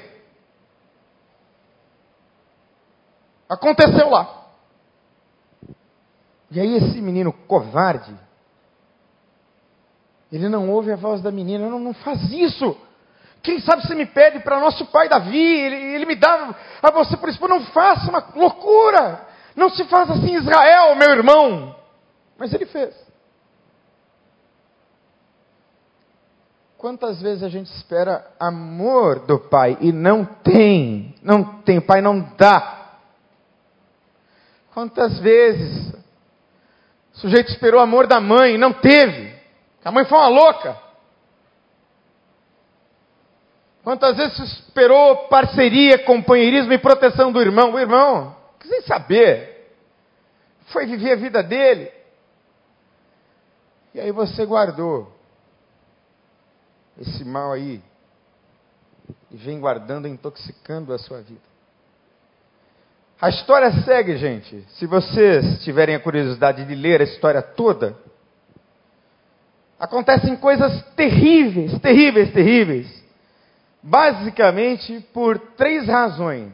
Aconteceu 3.49 4.09
lá. 4.09 4.45
E 6.49 6.59
aí 6.59 6.75
esse 6.75 7.01
menino 7.01 7.33
covarde, 7.33 8.13
ele 10.31 10.49
não 10.49 10.69
ouve 10.69 10.91
a 10.91 10.95
voz 10.95 11.21
da 11.21 11.31
menina, 11.31 11.69
não, 11.69 11.79
não 11.79 11.93
faz 11.93 12.31
isso. 12.31 12.75
Quem 13.41 13.59
sabe 13.59 13.87
você 13.87 13.95
me 13.95 14.05
pede 14.05 14.39
para 14.39 14.59
nosso 14.59 14.85
pai 14.87 15.07
Davi, 15.07 15.37
ele, 15.37 15.75
ele, 15.75 16.05
me 16.05 16.15
dá 16.15 16.53
a 16.81 16.91
você 16.91 17.15
por 17.15 17.29
isso. 17.29 17.47
Não 17.47 17.63
faça 17.65 18.09
uma 18.09 18.23
loucura. 18.35 19.25
Não 19.55 19.69
se 19.69 19.85
faz 19.85 20.09
assim 20.09 20.35
Israel, 20.35 20.95
meu 20.95 21.09
irmão. 21.11 21.75
Mas 22.37 22.53
ele 22.53 22.65
fez. 22.65 22.93
Quantas 26.77 27.21
vezes 27.21 27.41
a 27.41 27.49
gente 27.49 27.71
espera 27.73 28.27
amor 28.39 29.25
do 29.25 29.39
pai 29.39 29.77
e 29.81 29.91
não 29.91 30.25
tem? 30.25 31.15
Não 31.23 31.61
tem, 31.61 31.79
o 31.79 31.81
pai 31.81 32.01
não 32.01 32.19
dá. 32.37 32.99
Quantas 34.73 35.17
vezes 35.19 35.91
o 37.15 37.17
sujeito 37.17 37.49
esperou 37.49 37.79
amor 37.79 38.05
da 38.05 38.19
mãe 38.19 38.55
e 38.55 38.57
não 38.59 38.73
teve? 38.73 39.36
A 39.83 39.91
mãe 39.91 40.05
foi 40.05 40.17
uma 40.17 40.27
louca. 40.27 40.77
Quantas 43.83 44.17
vezes 44.17 44.37
esperou 44.39 45.27
parceria, 45.27 46.03
companheirismo 46.03 46.73
e 46.73 46.77
proteção 46.77 47.31
do 47.31 47.41
irmão? 47.41 47.73
O 47.73 47.79
irmão 47.79 48.37
sem 48.67 48.81
saber. 48.81 49.73
Foi 50.67 50.85
viver 50.85 51.13
a 51.13 51.15
vida 51.15 51.41
dele. 51.41 51.91
E 53.93 53.99
aí 53.99 54.11
você 54.11 54.45
guardou 54.45 55.11
esse 56.99 57.23
mal 57.23 57.53
aí 57.53 57.81
e 59.31 59.37
vem 59.37 59.59
guardando, 59.59 60.07
intoxicando 60.07 60.93
a 60.93 60.97
sua 60.97 61.21
vida. 61.21 61.41
A 63.19 63.29
história 63.29 63.71
segue, 63.83 64.17
gente. 64.17 64.61
Se 64.71 64.85
vocês 64.85 65.63
tiverem 65.63 65.95
a 65.95 65.99
curiosidade 65.99 66.65
de 66.65 66.75
ler 66.75 67.01
a 67.01 67.05
história 67.05 67.41
toda, 67.41 67.97
acontecem 69.79 70.35
coisas 70.35 70.83
terríveis, 70.95 71.79
terríveis, 71.79 72.31
terríveis. 72.31 73.03
Basicamente 73.81 74.99
por 75.13 75.37
três 75.55 75.87
razões. 75.87 76.51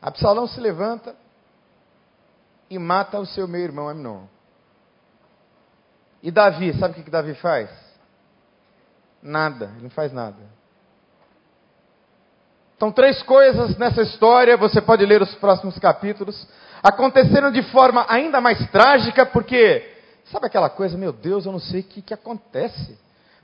Absalão 0.00 0.46
se 0.46 0.60
levanta 0.60 1.14
e 2.70 2.78
mata 2.78 3.18
o 3.18 3.26
seu 3.26 3.46
meio 3.48 3.64
irmão 3.64 3.88
Amnon. 3.88 4.24
E 6.22 6.30
Davi, 6.30 6.72
sabe 6.78 6.92
o 6.92 6.96
que, 6.96 7.02
que 7.04 7.10
Davi 7.10 7.34
faz? 7.34 7.70
Nada, 9.22 9.70
ele 9.74 9.84
não 9.84 9.90
faz 9.90 10.12
nada. 10.12 10.58
Então, 12.76 12.92
três 12.92 13.20
coisas 13.24 13.76
nessa 13.76 14.02
história, 14.02 14.56
você 14.56 14.80
pode 14.80 15.04
ler 15.04 15.20
os 15.20 15.34
próximos 15.36 15.76
capítulos, 15.78 16.46
aconteceram 16.80 17.50
de 17.50 17.62
forma 17.70 18.06
ainda 18.08 18.40
mais 18.40 18.70
trágica, 18.70 19.26
porque, 19.26 19.97
sabe 20.30 20.46
aquela 20.46 20.70
coisa, 20.70 20.96
meu 20.96 21.12
Deus, 21.12 21.46
eu 21.46 21.52
não 21.52 21.58
sei 21.58 21.80
o 21.80 21.84
que, 21.84 22.02
que 22.02 22.14
acontece. 22.14 22.98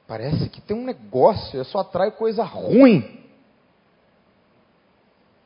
Parece 0.07 0.49
que 0.49 0.61
tem 0.61 0.77
um 0.77 0.85
negócio, 0.85 1.57
eu 1.57 1.65
só 1.65 1.81
atraio 1.81 2.13
coisa 2.13 2.43
ruim. 2.43 3.25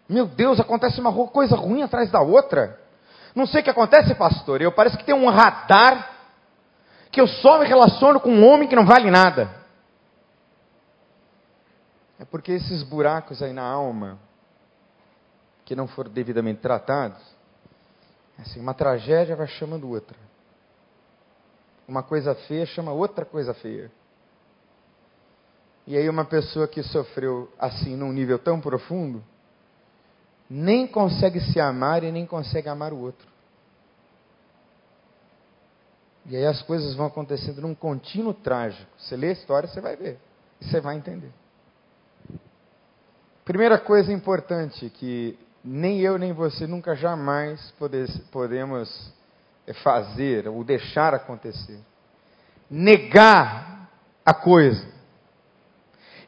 Meu 0.08 0.26
Deus, 0.26 0.58
acontece 0.58 1.00
uma 1.00 1.12
coisa 1.28 1.54
ruim 1.54 1.82
atrás 1.82 2.10
da 2.10 2.20
outra. 2.20 2.80
Não 3.34 3.46
sei 3.46 3.60
o 3.60 3.64
que 3.64 3.70
acontece, 3.70 4.14
pastor. 4.14 4.62
Eu 4.62 4.72
parece 4.72 4.96
que 4.96 5.04
tem 5.04 5.14
um 5.14 5.28
radar 5.28 6.16
que 7.12 7.20
eu 7.20 7.26
só 7.26 7.58
me 7.58 7.66
relaciono 7.66 8.18
com 8.18 8.30
um 8.30 8.46
homem 8.46 8.68
que 8.68 8.76
não 8.76 8.86
vale 8.86 9.10
nada. 9.10 9.54
É 12.18 12.24
porque 12.24 12.52
esses 12.52 12.82
buracos 12.82 13.42
aí 13.42 13.52
na 13.52 13.62
alma, 13.62 14.18
que 15.64 15.76
não 15.76 15.86
foram 15.86 16.10
devidamente 16.10 16.60
tratados, 16.60 17.20
assim, 18.38 18.60
uma 18.60 18.74
tragédia 18.74 19.36
vai 19.36 19.46
chamando 19.46 19.88
outra. 19.88 20.27
Uma 21.88 22.02
coisa 22.02 22.34
feia 22.34 22.66
chama 22.66 22.92
outra 22.92 23.24
coisa 23.24 23.54
feia. 23.54 23.90
E 25.86 25.96
aí 25.96 26.06
uma 26.06 26.26
pessoa 26.26 26.68
que 26.68 26.82
sofreu 26.82 27.50
assim 27.58 27.96
num 27.96 28.12
nível 28.12 28.38
tão 28.38 28.60
profundo, 28.60 29.24
nem 30.50 30.86
consegue 30.86 31.40
se 31.40 31.58
amar 31.58 32.04
e 32.04 32.12
nem 32.12 32.26
consegue 32.26 32.68
amar 32.68 32.92
o 32.92 32.98
outro. 32.98 33.26
E 36.26 36.36
aí 36.36 36.44
as 36.44 36.60
coisas 36.60 36.94
vão 36.94 37.06
acontecendo 37.06 37.62
num 37.62 37.74
contínuo 37.74 38.34
trágico. 38.34 38.90
Você 38.98 39.16
lê 39.16 39.30
a 39.30 39.32
história, 39.32 39.66
você 39.66 39.80
vai 39.80 39.96
ver. 39.96 40.18
E 40.60 40.66
você 40.66 40.78
vai 40.78 40.94
entender. 40.94 41.32
Primeira 43.46 43.78
coisa 43.78 44.12
importante 44.12 44.90
que 44.90 45.38
nem 45.64 46.00
eu 46.00 46.18
nem 46.18 46.34
você 46.34 46.66
nunca 46.66 46.94
jamais 46.94 47.72
podemos 48.30 49.17
eh, 49.68 49.72
fazer 49.74 50.48
ou 50.48 50.64
deixar 50.64 51.14
acontecer. 51.14 51.78
Negar 52.70 53.88
a 54.24 54.32
coisa. 54.34 54.86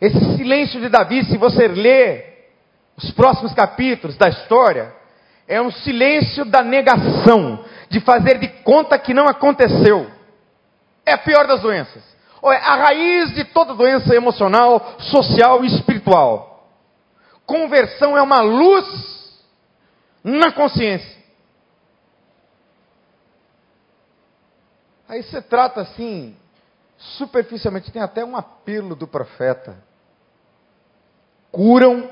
Esse 0.00 0.36
silêncio 0.36 0.80
de 0.80 0.88
Davi, 0.88 1.24
se 1.24 1.36
você 1.36 1.68
ler 1.68 2.50
os 2.96 3.10
próximos 3.12 3.52
capítulos 3.54 4.16
da 4.16 4.28
história, 4.28 4.92
é 5.48 5.60
um 5.60 5.70
silêncio 5.70 6.44
da 6.44 6.62
negação, 6.62 7.64
de 7.88 8.00
fazer 8.00 8.38
de 8.38 8.48
conta 8.62 8.98
que 8.98 9.12
não 9.12 9.26
aconteceu. 9.26 10.10
É 11.04 11.12
a 11.12 11.18
pior 11.18 11.46
das 11.46 11.60
doenças. 11.60 12.02
Ou 12.40 12.52
é 12.52 12.56
a 12.56 12.76
raiz 12.76 13.34
de 13.34 13.44
toda 13.44 13.74
doença 13.74 14.14
emocional, 14.14 14.96
social 14.98 15.64
e 15.64 15.66
espiritual. 15.66 16.68
Conversão 17.44 18.16
é 18.16 18.22
uma 18.22 18.40
luz 18.40 18.86
na 20.22 20.52
consciência. 20.52 21.19
Aí 25.10 25.22
você 25.22 25.42
trata 25.42 25.80
assim, 25.80 26.36
superficialmente, 26.96 27.90
tem 27.90 28.00
até 28.00 28.24
um 28.24 28.36
apelo 28.36 28.94
do 28.94 29.06
profeta. 29.06 29.76
Curam 31.50 32.08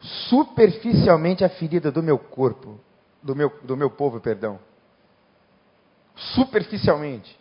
superficialmente 0.00 1.44
a 1.44 1.48
ferida 1.48 1.92
do 1.92 2.02
meu 2.02 2.18
corpo, 2.18 2.80
do 3.22 3.36
meu, 3.36 3.52
do 3.62 3.76
meu 3.76 3.90
povo, 3.90 4.18
perdão. 4.20 4.58
Superficialmente. 6.16 7.38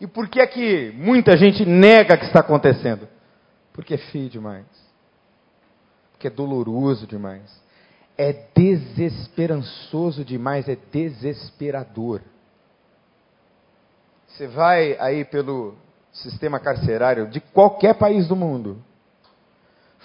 E 0.00 0.06
por 0.06 0.28
que 0.28 0.40
é 0.40 0.46
que 0.46 0.90
muita 0.96 1.36
gente 1.36 1.66
nega 1.66 2.16
que 2.16 2.24
está 2.24 2.40
acontecendo? 2.40 3.06
Porque 3.72 3.94
é 3.94 3.98
feio 3.98 4.30
demais 4.30 4.66
que 6.20 6.26
é 6.26 6.30
doloroso 6.30 7.06
demais. 7.06 7.42
É 8.16 8.32
desesperançoso 8.54 10.22
demais, 10.22 10.68
é 10.68 10.76
desesperador. 10.92 12.20
Você 14.30 14.46
vai 14.46 14.96
aí 14.98 15.24
pelo 15.24 15.76
sistema 16.12 16.58
carcerário 16.58 17.28
de 17.28 17.40
qualquer 17.40 17.94
país 17.94 18.26
do 18.26 18.36
mundo, 18.36 18.82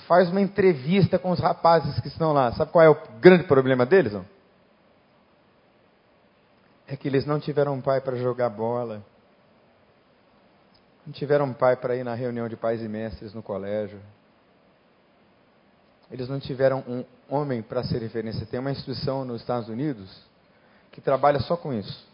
faz 0.08 0.30
uma 0.30 0.42
entrevista 0.42 1.18
com 1.18 1.32
os 1.32 1.40
rapazes 1.40 2.00
que 2.00 2.08
estão 2.08 2.32
lá. 2.34 2.52
Sabe 2.54 2.72
qual 2.72 2.84
é 2.84 2.90
o 2.90 2.98
grande 3.20 3.44
problema 3.46 3.86
deles? 3.86 4.14
Não? 4.14 4.26
É 6.88 6.96
que 6.96 7.08
eles 7.08 7.26
não 7.26 7.40
tiveram 7.40 7.74
um 7.74 7.82
pai 7.82 8.02
para 8.02 8.16
jogar 8.16 8.50
bola. 8.50 9.04
Não 11.06 11.14
tiveram 11.14 11.46
um 11.46 11.54
pai 11.54 11.76
para 11.76 11.96
ir 11.96 12.04
na 12.04 12.14
reunião 12.14 12.48
de 12.48 12.56
pais 12.56 12.82
e 12.82 12.88
mestres 12.88 13.34
no 13.34 13.42
colégio. 13.42 14.00
Eles 16.12 16.30
não 16.30 16.40
tiveram 16.40 16.84
um 16.88 17.04
homem 17.28 17.62
para 17.62 17.84
ser 17.84 18.00
referência. 18.00 18.46
Tem 18.46 18.60
uma 18.60 18.72
instituição 18.72 19.26
nos 19.26 19.42
Estados 19.42 19.70
Unidos 19.70 20.16
que 20.92 21.02
trabalha 21.02 21.40
só 21.40 21.58
com 21.58 21.74
isso, 21.74 22.08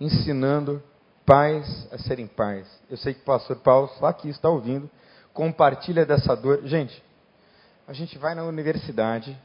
ensinando 0.00 0.82
pais 1.26 1.88
a 1.92 1.98
serem 1.98 2.28
pais. 2.28 2.66
Eu 2.88 2.96
sei 2.96 3.12
que 3.12 3.20
o 3.20 3.24
pastor 3.24 3.56
Paulo, 3.56 3.88
só 3.98 4.06
aqui 4.06 4.28
está 4.28 4.48
ouvindo, 4.48 4.88
compartilha 5.34 6.06
dessa 6.06 6.34
dor. 6.36 6.60
Gente, 6.64 7.02
a 7.86 7.92
gente 7.92 8.16
vai 8.16 8.34
na 8.34 8.44
universidade, 8.44 9.36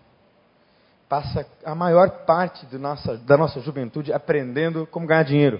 passa 1.09 1.45
a 1.65 1.73
maior 1.73 2.09
parte 2.25 2.65
nossa, 2.77 3.17
da 3.17 3.35
nossa 3.35 3.59
juventude 3.59 4.13
aprendendo 4.13 4.87
como 4.87 5.07
ganhar 5.07 5.23
dinheiro 5.23 5.59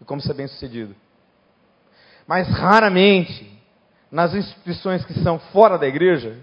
e 0.00 0.04
como 0.04 0.20
ser 0.20 0.34
bem 0.34 0.48
sucedido. 0.48 0.96
Mas 2.26 2.48
raramente, 2.48 3.60
nas 4.10 4.34
instituições 4.34 5.04
que 5.04 5.14
são 5.22 5.38
fora 5.38 5.78
da 5.78 5.86
igreja, 5.86 6.38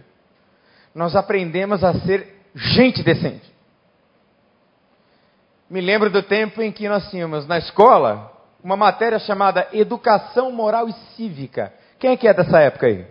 nós 0.94 1.16
aprendemos 1.16 1.84
a 1.84 1.94
ser 2.02 2.42
gente 2.54 3.02
decente. 3.04 3.50
Me 5.70 5.82
lembro 5.82 6.10
do 6.10 6.22
tempo 6.24 6.62
em 6.62 6.72
que 6.72 6.88
nós 6.90 7.10
tínhamos 7.10 7.48
na 7.48 7.58
escola 7.58 8.39
uma 8.64 8.76
matéria 8.76 9.20
chamada 9.20 9.68
Educação 9.72 10.52
Moral 10.52 10.90
e 10.90 10.94
Cívica. 11.16 11.74
Quem 11.98 12.12
é 12.12 12.18
que 12.18 12.28
é 12.28 12.34
dessa 12.34 12.60
época 12.60 12.88
aí? 12.88 13.06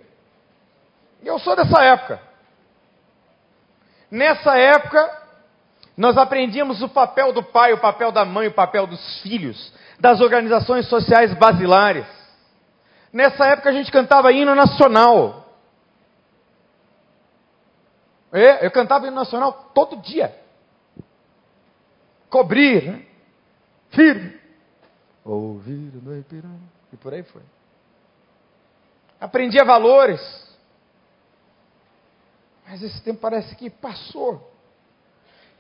Eu 1.24 1.38
sou 1.38 1.56
dessa 1.56 1.82
época. 1.82 2.20
Nessa 4.10 4.56
época, 4.56 5.22
nós 5.96 6.16
aprendíamos 6.16 6.82
o 6.82 6.88
papel 6.88 7.32
do 7.32 7.42
pai, 7.42 7.72
o 7.72 7.80
papel 7.80 8.12
da 8.12 8.24
mãe, 8.24 8.48
o 8.48 8.54
papel 8.54 8.86
dos 8.86 9.20
filhos, 9.20 9.72
das 9.98 10.20
organizações 10.20 10.88
sociais 10.88 11.34
basilares. 11.34 12.06
Nessa 13.12 13.46
época 13.46 13.70
a 13.70 13.72
gente 13.72 13.90
cantava 13.90 14.32
hino 14.32 14.54
nacional. 14.54 15.46
É, 18.32 18.64
eu 18.64 18.70
cantava 18.70 19.06
hino 19.06 19.16
nacional 19.16 19.70
todo 19.74 19.96
dia. 19.96 20.34
Cobrir, 22.30 22.84
né? 22.84 23.02
firme. 23.90 24.38
Ouvir 25.32 25.92
no 26.02 26.16
Ipiranga. 26.16 26.58
E 26.92 26.96
por 26.96 27.12
aí 27.12 27.22
foi. 27.22 27.42
Aprendia 29.20 29.64
valores. 29.64 30.20
Mas 32.66 32.82
esse 32.82 33.00
tempo 33.02 33.20
parece 33.20 33.54
que 33.54 33.68
passou. 33.68 34.52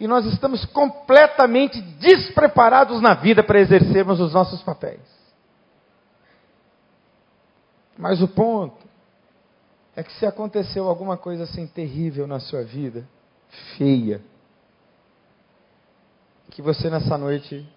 E 0.00 0.06
nós 0.06 0.24
estamos 0.26 0.64
completamente 0.66 1.80
despreparados 1.80 3.02
na 3.02 3.14
vida 3.14 3.42
para 3.42 3.60
exercermos 3.60 4.20
os 4.20 4.32
nossos 4.32 4.62
papéis. 4.62 5.00
Mas 7.96 8.22
o 8.22 8.28
ponto 8.28 8.86
é 9.96 10.02
que 10.02 10.12
se 10.12 10.24
aconteceu 10.24 10.88
alguma 10.88 11.16
coisa 11.16 11.42
assim 11.42 11.66
terrível 11.66 12.26
na 12.26 12.38
sua 12.38 12.62
vida, 12.62 13.06
feia, 13.76 14.22
que 16.50 16.62
você 16.62 16.88
nessa 16.88 17.18
noite 17.18 17.68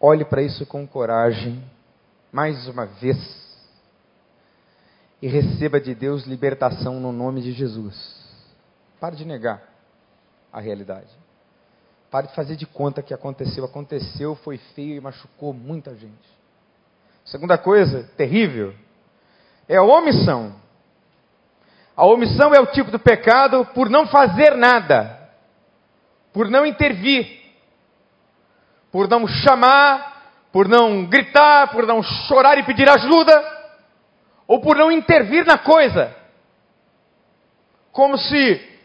olhe 0.00 0.24
para 0.24 0.42
isso 0.42 0.64
com 0.66 0.86
coragem, 0.86 1.62
mais 2.32 2.68
uma 2.68 2.86
vez, 2.86 3.16
e 5.20 5.26
receba 5.26 5.80
de 5.80 5.94
Deus 5.94 6.24
libertação 6.24 7.00
no 7.00 7.12
nome 7.12 7.42
de 7.42 7.52
Jesus. 7.52 8.16
Pare 9.00 9.16
de 9.16 9.24
negar 9.24 9.62
a 10.52 10.60
realidade. 10.60 11.10
Pare 12.10 12.28
de 12.28 12.34
fazer 12.34 12.56
de 12.56 12.66
conta 12.66 13.02
que 13.02 13.12
aconteceu. 13.12 13.64
Aconteceu, 13.64 14.34
foi 14.36 14.58
feio 14.74 14.96
e 14.96 15.00
machucou 15.00 15.52
muita 15.52 15.94
gente. 15.94 16.38
Segunda 17.24 17.58
coisa 17.58 18.04
terrível 18.16 18.74
é 19.68 19.76
a 19.76 19.82
omissão. 19.82 20.54
A 21.96 22.06
omissão 22.06 22.54
é 22.54 22.60
o 22.60 22.66
tipo 22.66 22.90
do 22.90 22.98
pecado 22.98 23.66
por 23.74 23.90
não 23.90 24.06
fazer 24.06 24.56
nada, 24.56 25.30
por 26.32 26.48
não 26.48 26.64
intervir, 26.64 27.47
por 28.90 29.08
não 29.08 29.26
chamar, 29.26 30.48
por 30.52 30.68
não 30.68 31.04
gritar, 31.06 31.70
por 31.70 31.86
não 31.86 32.02
chorar 32.02 32.58
e 32.58 32.64
pedir 32.64 32.88
ajuda, 32.88 33.58
ou 34.46 34.60
por 34.60 34.76
não 34.76 34.90
intervir 34.90 35.44
na 35.44 35.58
coisa. 35.58 36.14
Como 37.92 38.16
se 38.16 38.78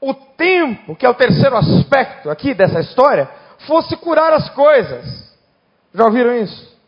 o 0.00 0.14
tempo, 0.14 0.94
que 0.96 1.04
é 1.04 1.08
o 1.08 1.14
terceiro 1.14 1.56
aspecto 1.56 2.30
aqui 2.30 2.54
dessa 2.54 2.80
história, 2.80 3.28
fosse 3.66 3.96
curar 3.96 4.32
as 4.32 4.48
coisas. 4.50 5.36
Já 5.92 6.04
ouviram 6.04 6.34
isso? 6.34 6.78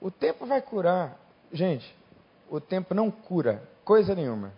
O 0.00 0.10
tempo 0.10 0.46
vai 0.46 0.62
curar. 0.62 1.16
Gente, 1.52 1.94
o 2.48 2.60
tempo 2.60 2.94
não 2.94 3.10
cura 3.10 3.62
coisa 3.84 4.14
nenhuma. 4.14 4.52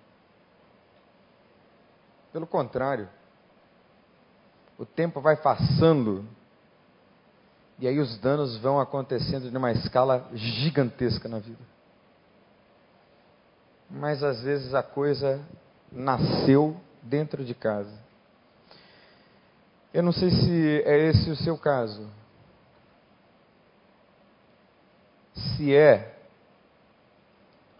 Pelo 2.32 2.46
contrário, 2.46 3.08
o 4.78 4.84
tempo 4.84 5.20
vai 5.20 5.36
passando 5.36 6.24
e 7.80 7.88
aí 7.88 7.98
os 7.98 8.18
danos 8.18 8.58
vão 8.58 8.78
acontecendo 8.78 9.50
de 9.50 9.56
uma 9.56 9.72
escala 9.72 10.28
gigantesca 10.34 11.28
na 11.28 11.38
vida. 11.38 11.64
Mas 13.88 14.22
às 14.22 14.42
vezes 14.42 14.74
a 14.74 14.82
coisa 14.82 15.40
nasceu 15.90 16.78
dentro 17.02 17.42
de 17.42 17.54
casa. 17.54 17.98
Eu 19.94 20.02
não 20.02 20.12
sei 20.12 20.30
se 20.30 20.82
é 20.84 21.08
esse 21.08 21.30
o 21.30 21.36
seu 21.36 21.56
caso. 21.56 22.06
Se 25.34 25.74
é, 25.74 26.16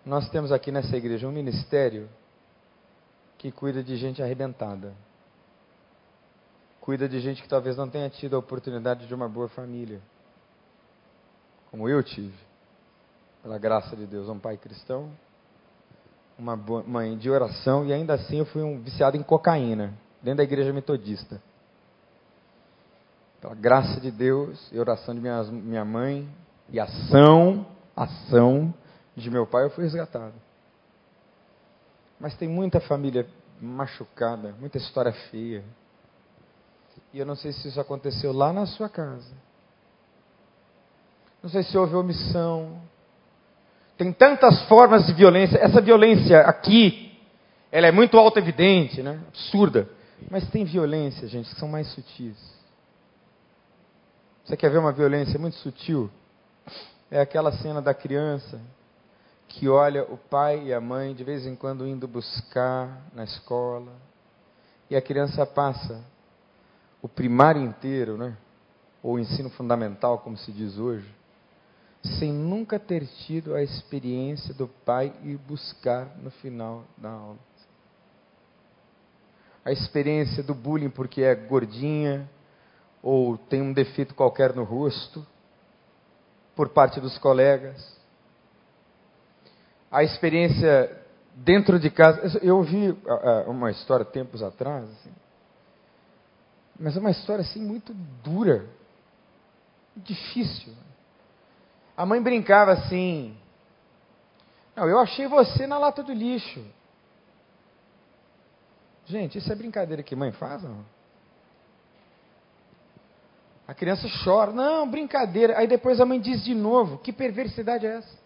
nós 0.05 0.31
temos 0.31 0.51
aqui 0.51 0.73
nessa 0.73 0.97
igreja 0.97 1.29
um 1.29 1.33
ministério 1.33 2.09
que 3.37 3.53
cuida 3.53 3.85
de 3.85 3.97
gente 3.97 4.23
arrebentada. 4.23 4.95
Cuida 6.81 7.09
de 7.09 7.21
gente 7.21 7.43
que 7.43 7.49
talvez 7.49 7.77
não 7.77 7.89
tenha 7.89 8.09
tido 8.09 8.35
a 8.35 8.39
oportunidade 8.39 9.07
de 9.07 9.15
uma 9.15 9.29
boa 9.29 9.49
família. 9.49 10.01
Como 11.71 11.89
eu 11.89 12.03
tive. 12.03 12.35
Pela 13.43 13.59
graça 13.59 13.95
de 13.97 14.07
Deus, 14.07 14.29
um 14.29 14.39
pai 14.39 14.57
cristão, 14.57 15.11
uma 16.39 16.57
mãe 16.57 17.17
de 17.17 17.31
oração 17.31 17.87
e 17.87 17.93
ainda 17.93 18.15
assim 18.15 18.39
eu 18.39 18.47
fui 18.47 18.63
um 18.63 18.81
viciado 18.81 19.17
em 19.17 19.23
cocaína, 19.23 19.95
dentro 20.23 20.39
da 20.39 20.43
igreja 20.43 20.73
metodista. 20.73 21.41
Pela 23.41 23.55
graça 23.55 24.01
de 24.01 24.11
Deus 24.11 24.71
e 24.73 24.79
oração 24.79 25.15
de 25.15 25.21
minha, 25.21 25.43
minha 25.45 25.85
mãe 25.85 26.29
e 26.69 26.79
ação, 26.79 27.67
ação 27.97 28.75
de 29.17 29.31
meu 29.31 29.47
pai, 29.47 29.65
eu 29.65 29.71
fui 29.71 29.85
resgatado. 29.85 30.35
Mas 32.19 32.37
tem 32.37 32.49
muita 32.49 32.81
família 32.81 33.27
machucada, 33.61 34.55
muita 34.59 34.79
história 34.79 35.13
feia. 35.31 35.65
E 37.13 37.19
eu 37.19 37.27
não 37.27 37.35
sei 37.35 37.53
se 37.53 37.69
isso 37.69 37.81
aconteceu 37.81 38.33
lá 38.33 38.53
na 38.53 38.67
sua 38.67 38.89
casa. 38.89 39.33
Não 41.43 41.51
sei 41.51 41.63
se 41.63 41.77
houve 41.77 41.95
omissão. 41.95 42.81
Tem 43.97 44.13
tantas 44.13 44.63
formas 44.63 45.07
de 45.07 45.13
violência. 45.13 45.59
Essa 45.59 45.81
violência 45.81 46.41
aqui, 46.41 47.19
ela 47.73 47.87
é 47.87 47.93
muito 47.93 48.17
auto-evidente, 48.17 49.03
né? 49.03 49.21
absurda. 49.29 49.89
Mas 50.31 50.49
tem 50.51 50.65
violência, 50.65 51.27
gente, 51.27 51.49
que 51.49 51.59
são 51.59 51.69
mais 51.69 51.89
sutis. 51.89 52.37
Você 54.45 54.57
quer 54.57 54.71
ver 54.71 54.79
uma 54.79 54.93
violência 54.93 55.39
muito 55.39 55.57
sutil? 55.57 56.11
É 57.11 57.21
aquela 57.21 57.53
cena 57.53 57.81
da 57.81 57.95
criança 57.95 58.61
que 59.49 59.69
olha 59.69 60.05
o 60.05 60.17
pai 60.17 60.65
e 60.67 60.75
a 60.75 60.81
mãe 60.81 61.15
de 61.15 61.25
vez 61.25 61.45
em 61.45 61.57
quando 61.57 61.87
indo 61.87 62.07
buscar 62.07 63.03
na 63.13 63.25
escola. 63.25 63.93
E 64.89 64.97
a 64.97 65.03
criança 65.03 65.45
passa 65.45 66.01
o 67.03 67.09
primário 67.09 67.63
inteiro, 67.63 68.17
né? 68.17 68.37
ou 69.03 69.15
o 69.15 69.19
ensino 69.19 69.49
fundamental, 69.51 70.19
como 70.19 70.37
se 70.37 70.53
diz 70.53 70.79
hoje, 70.79 71.09
sem 72.19 72.33
nunca 72.33 72.79
ter 72.79 73.07
tido 73.07 73.55
a 73.55 73.63
experiência 73.63 74.55
do 74.55 74.69
pai 74.69 75.13
ir 75.23 75.37
buscar 75.39 76.17
no 76.19 76.31
final 76.31 76.85
da 76.97 77.11
aula. 77.11 77.39
A 79.65 79.73
experiência 79.73 80.43
do 80.43 80.55
bullying 80.55 80.91
porque 80.91 81.23
é 81.23 81.35
gordinha 81.35 82.29
ou 83.03 83.37
tem 83.37 83.61
um 83.61 83.73
defeito 83.73 84.15
qualquer 84.15 84.55
no 84.55 84.65
rosto 84.65 85.27
por 86.55 86.71
parte 86.71 87.01
dos 87.01 87.17
colegas 87.19 88.01
a 89.91 90.05
experiência 90.05 91.05
dentro 91.35 91.79
de 91.79 91.91
casa. 91.91 92.39
Eu 92.43 92.59
ouvi 92.59 92.97
uma 93.47 93.71
história 93.71 94.05
tempos 94.05 94.43
atrás, 94.43 94.85
assim, 94.85 95.11
mas 96.81 96.97
é 96.97 97.01
uma 97.01 97.11
história 97.11 97.43
assim 97.43 97.61
muito 97.61 97.93
dura, 98.25 98.67
difícil. 99.95 100.73
A 101.95 102.07
mãe 102.07 102.23
brincava 102.23 102.73
assim: 102.73 103.37
Não, 104.75 104.89
eu 104.89 104.99
achei 104.99 105.27
você 105.27 105.67
na 105.67 105.77
lata 105.77 106.03
do 106.03 106.15
lixo. 106.15 106.65
Gente, 109.05 109.37
isso 109.37 109.53
é 109.53 109.55
brincadeira 109.55 110.03
que 110.03 110.17
mãe 110.17 110.33
faz, 110.33 110.63
não? 110.63 110.83
A 113.69 113.75
criança 113.75 114.09
chora, 114.25 114.51
não, 114.51 114.91
brincadeira. 114.91 115.59
Aí 115.59 115.67
depois 115.67 116.01
a 116.01 116.07
mãe 116.07 116.19
diz 116.19 116.43
de 116.43 116.55
novo: 116.55 116.97
Que 116.97 117.13
perversidade 117.13 117.87
é 117.87 117.99
essa? 117.99 118.19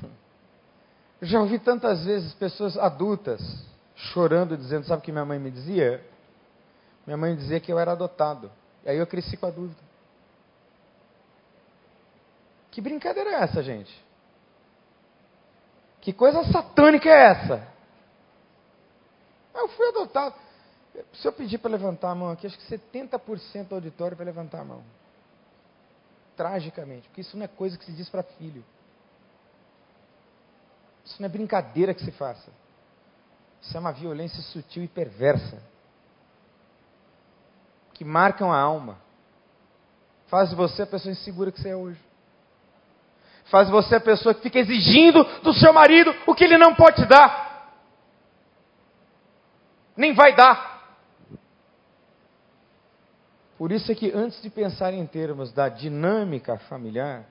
Já 1.20 1.40
ouvi 1.40 1.58
tantas 1.58 2.04
vezes 2.04 2.32
pessoas 2.34 2.78
adultas 2.78 3.68
chorando, 4.12 4.56
dizendo: 4.56 4.86
Sabe 4.86 5.00
o 5.00 5.04
que 5.04 5.12
minha 5.12 5.24
mãe 5.24 5.38
me 5.38 5.50
dizia? 5.50 6.04
Minha 7.06 7.16
mãe 7.16 7.34
dizia 7.34 7.60
que 7.60 7.72
eu 7.72 7.78
era 7.78 7.92
adotado. 7.92 8.50
E 8.84 8.90
aí 8.90 8.96
eu 8.96 9.06
cresci 9.06 9.36
com 9.36 9.46
a 9.46 9.50
dúvida. 9.50 9.80
Que 12.70 12.80
brincadeira 12.80 13.30
é 13.30 13.42
essa, 13.42 13.62
gente? 13.62 13.92
Que 16.00 16.12
coisa 16.12 16.44
satânica 16.44 17.08
é 17.08 17.30
essa? 17.30 17.68
Eu 19.54 19.68
fui 19.68 19.88
adotado. 19.88 20.34
Se 21.14 21.26
eu 21.26 21.32
pedir 21.32 21.58
para 21.58 21.70
levantar 21.70 22.10
a 22.10 22.14
mão 22.14 22.30
aqui, 22.30 22.46
acho 22.46 22.58
que 22.58 22.78
70% 22.78 23.68
do 23.68 23.74
auditório 23.74 24.16
vai 24.16 24.24
levantar 24.24 24.60
a 24.60 24.64
mão. 24.64 24.82
Tragicamente, 26.36 27.08
porque 27.08 27.20
isso 27.20 27.36
não 27.36 27.44
é 27.44 27.48
coisa 27.48 27.76
que 27.76 27.84
se 27.84 27.92
diz 27.92 28.08
para 28.08 28.22
filho. 28.22 28.64
Isso 31.04 31.20
não 31.20 31.26
é 31.26 31.28
brincadeira 31.28 31.92
que 31.92 32.04
se 32.04 32.10
faça. 32.12 32.50
Isso 33.62 33.76
é 33.76 33.80
uma 33.80 33.92
violência 33.92 34.42
sutil 34.42 34.82
e 34.82 34.88
perversa. 34.88 35.62
Que 37.94 38.04
marcam 38.04 38.52
a 38.52 38.58
alma. 38.58 38.98
Faz 40.28 40.50
de 40.50 40.56
você 40.56 40.82
a 40.82 40.86
pessoa 40.86 41.12
insegura 41.12 41.52
que 41.52 41.60
você 41.60 41.70
é 41.70 41.76
hoje. 41.76 42.00
Faz 43.46 43.66
de 43.66 43.72
você 43.72 43.96
a 43.96 44.00
pessoa 44.00 44.34
que 44.34 44.42
fica 44.42 44.58
exigindo 44.58 45.24
do 45.42 45.52
seu 45.52 45.72
marido 45.72 46.14
o 46.26 46.34
que 46.34 46.44
ele 46.44 46.56
não 46.56 46.74
pode 46.74 47.04
dar. 47.06 47.74
Nem 49.96 50.14
vai 50.14 50.34
dar. 50.34 50.70
Por 53.58 53.72
isso 53.72 53.92
é 53.92 53.94
que 53.94 54.10
antes 54.12 54.40
de 54.40 54.48
pensar 54.48 54.94
em 54.94 55.04
termos 55.04 55.52
da 55.52 55.68
dinâmica 55.68 56.56
familiar, 56.60 57.26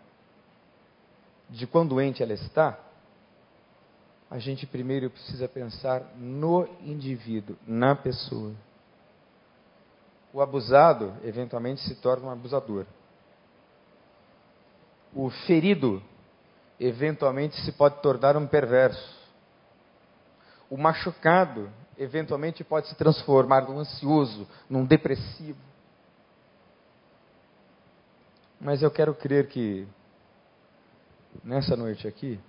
de 1.50 1.66
quão 1.66 1.88
doente 1.88 2.22
ela 2.22 2.34
está, 2.34 2.78
a 4.30 4.38
gente 4.38 4.68
primeiro 4.68 5.10
precisa 5.10 5.48
pensar 5.48 6.04
no 6.16 6.68
indivíduo, 6.82 7.58
na 7.66 7.96
pessoa. 7.96 8.54
O 10.32 10.42
abusado, 10.42 11.16
eventualmente, 11.24 11.82
se 11.82 11.96
torna 11.96 12.28
um 12.28 12.30
abusador. 12.30 12.86
O 15.16 15.32
ferido, 15.48 16.04
eventualmente, 16.80 17.60
se 17.62 17.72
pode 17.72 18.00
tornar 18.02 18.38
um 18.38 18.46
perverso. 18.46 19.18
O 20.70 20.78
machucado, 20.78 21.68
eventualmente, 21.98 22.64
pode 22.64 22.88
se 22.88 22.96
transformar 22.96 23.62
num 23.62 23.80
ansioso, 23.80 24.48
num 24.70 24.86
depressivo. 24.86 25.58
Mas 28.62 28.84
eu 28.84 28.92
quero 28.92 29.16
crer 29.16 29.48
que, 29.48 29.88
nessa 31.44 31.76
noite 31.76 32.08
aqui, 32.08 32.40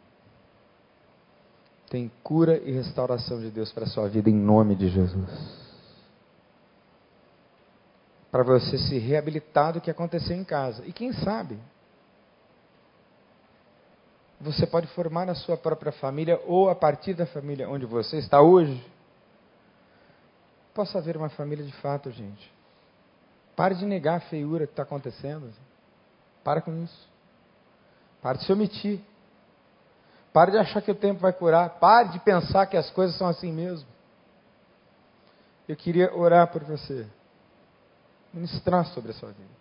tem 1.90 2.10
cura 2.22 2.56
e 2.56 2.70
restauração 2.70 3.40
de 3.40 3.50
Deus 3.50 3.72
para 3.72 3.82
a 3.82 3.88
sua 3.88 4.08
vida 4.08 4.30
em 4.30 4.34
nome 4.34 4.76
de 4.76 4.88
Jesus. 4.88 5.28
Para 8.30 8.44
você 8.44 8.78
se 8.78 8.96
reabilitar 8.96 9.72
do 9.72 9.80
que 9.80 9.90
aconteceu 9.90 10.36
em 10.36 10.44
casa. 10.44 10.86
E 10.86 10.92
quem 10.92 11.12
sabe, 11.12 11.58
você 14.40 14.68
pode 14.68 14.86
formar 14.94 15.28
a 15.28 15.34
sua 15.34 15.56
própria 15.56 15.90
família 15.90 16.40
ou 16.46 16.70
a 16.70 16.76
partir 16.76 17.12
da 17.12 17.26
família 17.26 17.68
onde 17.68 17.86
você 17.86 18.18
está 18.18 18.40
hoje. 18.40 18.80
possa 20.72 20.98
haver 20.98 21.16
uma 21.16 21.28
família 21.28 21.64
de 21.64 21.72
fato, 21.72 22.08
gente. 22.12 22.52
Pare 23.56 23.74
de 23.74 23.84
negar 23.84 24.18
a 24.18 24.20
feiura 24.20 24.64
que 24.64 24.72
está 24.72 24.84
acontecendo. 24.84 25.50
Para 26.44 26.62
com 26.62 26.84
isso. 26.84 27.08
Pare 28.22 28.38
de 28.38 28.44
se 28.44 28.52
omitir. 28.52 29.00
Pare 30.32 30.52
de 30.52 30.58
achar 30.58 30.80
que 30.80 30.90
o 30.90 30.94
tempo 30.94 31.20
vai 31.20 31.32
curar. 31.32 31.68
Pare 31.80 32.10
de 32.10 32.20
pensar 32.20 32.66
que 32.66 32.76
as 32.76 32.88
coisas 32.90 33.16
são 33.16 33.26
assim 33.26 33.52
mesmo. 33.52 33.88
Eu 35.68 35.76
queria 35.76 36.14
orar 36.16 36.46
por 36.48 36.62
você. 36.64 37.06
Ministrar 38.32 38.86
sobre 38.86 39.10
a 39.10 39.14
sua 39.14 39.30
vida. 39.30 39.60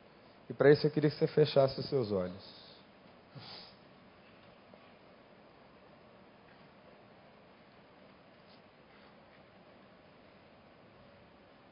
E 0.49 0.53
para 0.53 0.71
isso 0.71 0.85
eu 0.85 0.91
queria 0.91 1.09
que 1.09 1.17
você 1.17 1.27
fechasse 1.27 1.79
os 1.79 1.87
seus 1.87 2.11
olhos. 2.11 2.59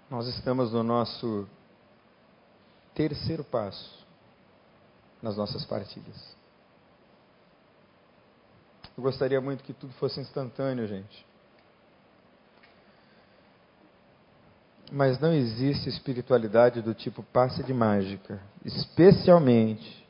Nós 0.10 0.26
estamos 0.28 0.72
no 0.72 0.84
nosso 0.84 1.48
terceiro 2.96 3.44
passo 3.44 3.98
nas 5.22 5.36
nossas 5.36 5.66
partilhas. 5.66 6.37
Eu 8.98 9.04
gostaria 9.04 9.40
muito 9.40 9.64
que 9.64 9.74
tudo 9.74 9.94
fosse 9.94 10.20
instantâneo, 10.20 10.88
gente. 10.88 11.24
Mas 14.92 15.20
não 15.20 15.32
existe 15.32 15.88
espiritualidade 15.88 16.82
do 16.82 16.96
tipo 16.96 17.22
passe 17.22 17.62
de 17.62 17.74
mágica, 17.74 18.42
especialmente 18.66 20.04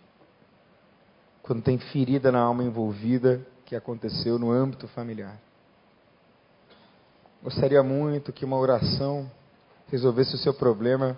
quando 1.42 1.64
tem 1.64 1.78
ferida 1.78 2.32
na 2.32 2.40
alma 2.40 2.64
envolvida 2.64 3.46
que 3.66 3.76
aconteceu 3.76 4.40
no 4.40 4.52
âmbito 4.52 4.88
familiar. 4.88 5.38
Gostaria 7.44 7.84
muito 7.84 8.32
que 8.32 8.46
uma 8.46 8.58
oração 8.58 9.30
resolvesse 9.88 10.36
o 10.36 10.38
seu 10.38 10.54
problema 10.54 11.18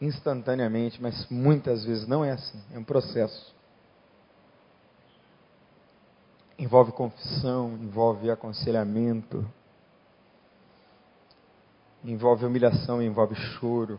instantaneamente, 0.00 1.00
mas 1.02 1.26
muitas 1.28 1.84
vezes 1.84 2.06
não 2.06 2.24
é 2.24 2.32
assim, 2.32 2.60
é 2.72 2.78
um 2.78 2.84
processo. 2.84 3.54
Envolve 6.58 6.92
confissão, 6.92 7.72
envolve 7.80 8.30
aconselhamento, 8.30 9.44
envolve 12.04 12.46
humilhação, 12.46 13.02
envolve 13.02 13.34
choro, 13.34 13.98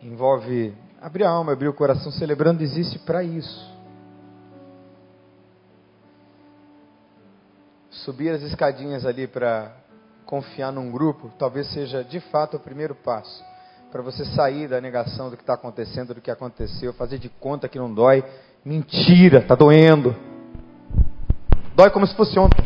envolve 0.00 0.74
abrir 1.00 1.24
a 1.24 1.30
alma, 1.30 1.52
abrir 1.52 1.68
o 1.68 1.74
coração, 1.74 2.12
celebrando 2.12 2.62
existe 2.62 2.98
para 3.00 3.24
isso. 3.24 3.70
subir 8.00 8.30
as 8.30 8.42
escadinhas 8.42 9.04
ali 9.04 9.26
para 9.26 9.76
confiar 10.24 10.72
num 10.72 10.90
grupo, 10.90 11.30
talvez 11.38 11.70
seja 11.72 12.02
de 12.02 12.20
fato 12.20 12.56
o 12.56 12.60
primeiro 12.60 12.94
passo 12.94 13.44
para 13.90 14.02
você 14.02 14.24
sair 14.24 14.68
da 14.68 14.80
negação 14.80 15.30
do 15.30 15.36
que 15.36 15.42
está 15.42 15.54
acontecendo, 15.54 16.14
do 16.14 16.20
que 16.20 16.30
aconteceu, 16.30 16.92
fazer 16.92 17.18
de 17.18 17.28
conta 17.28 17.68
que 17.68 17.78
não 17.78 17.92
dói. 17.92 18.24
Mentira, 18.64 19.38
está 19.38 19.54
doendo. 19.54 20.14
Dói 21.74 21.90
como 21.90 22.06
se 22.06 22.14
fosse 22.14 22.38
ontem. 22.38 22.64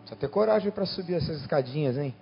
Precisa 0.00 0.16
ter 0.18 0.28
coragem 0.28 0.70
para 0.70 0.84
subir 0.84 1.14
essas 1.14 1.40
escadinhas, 1.40 1.96
hein? 1.96 2.14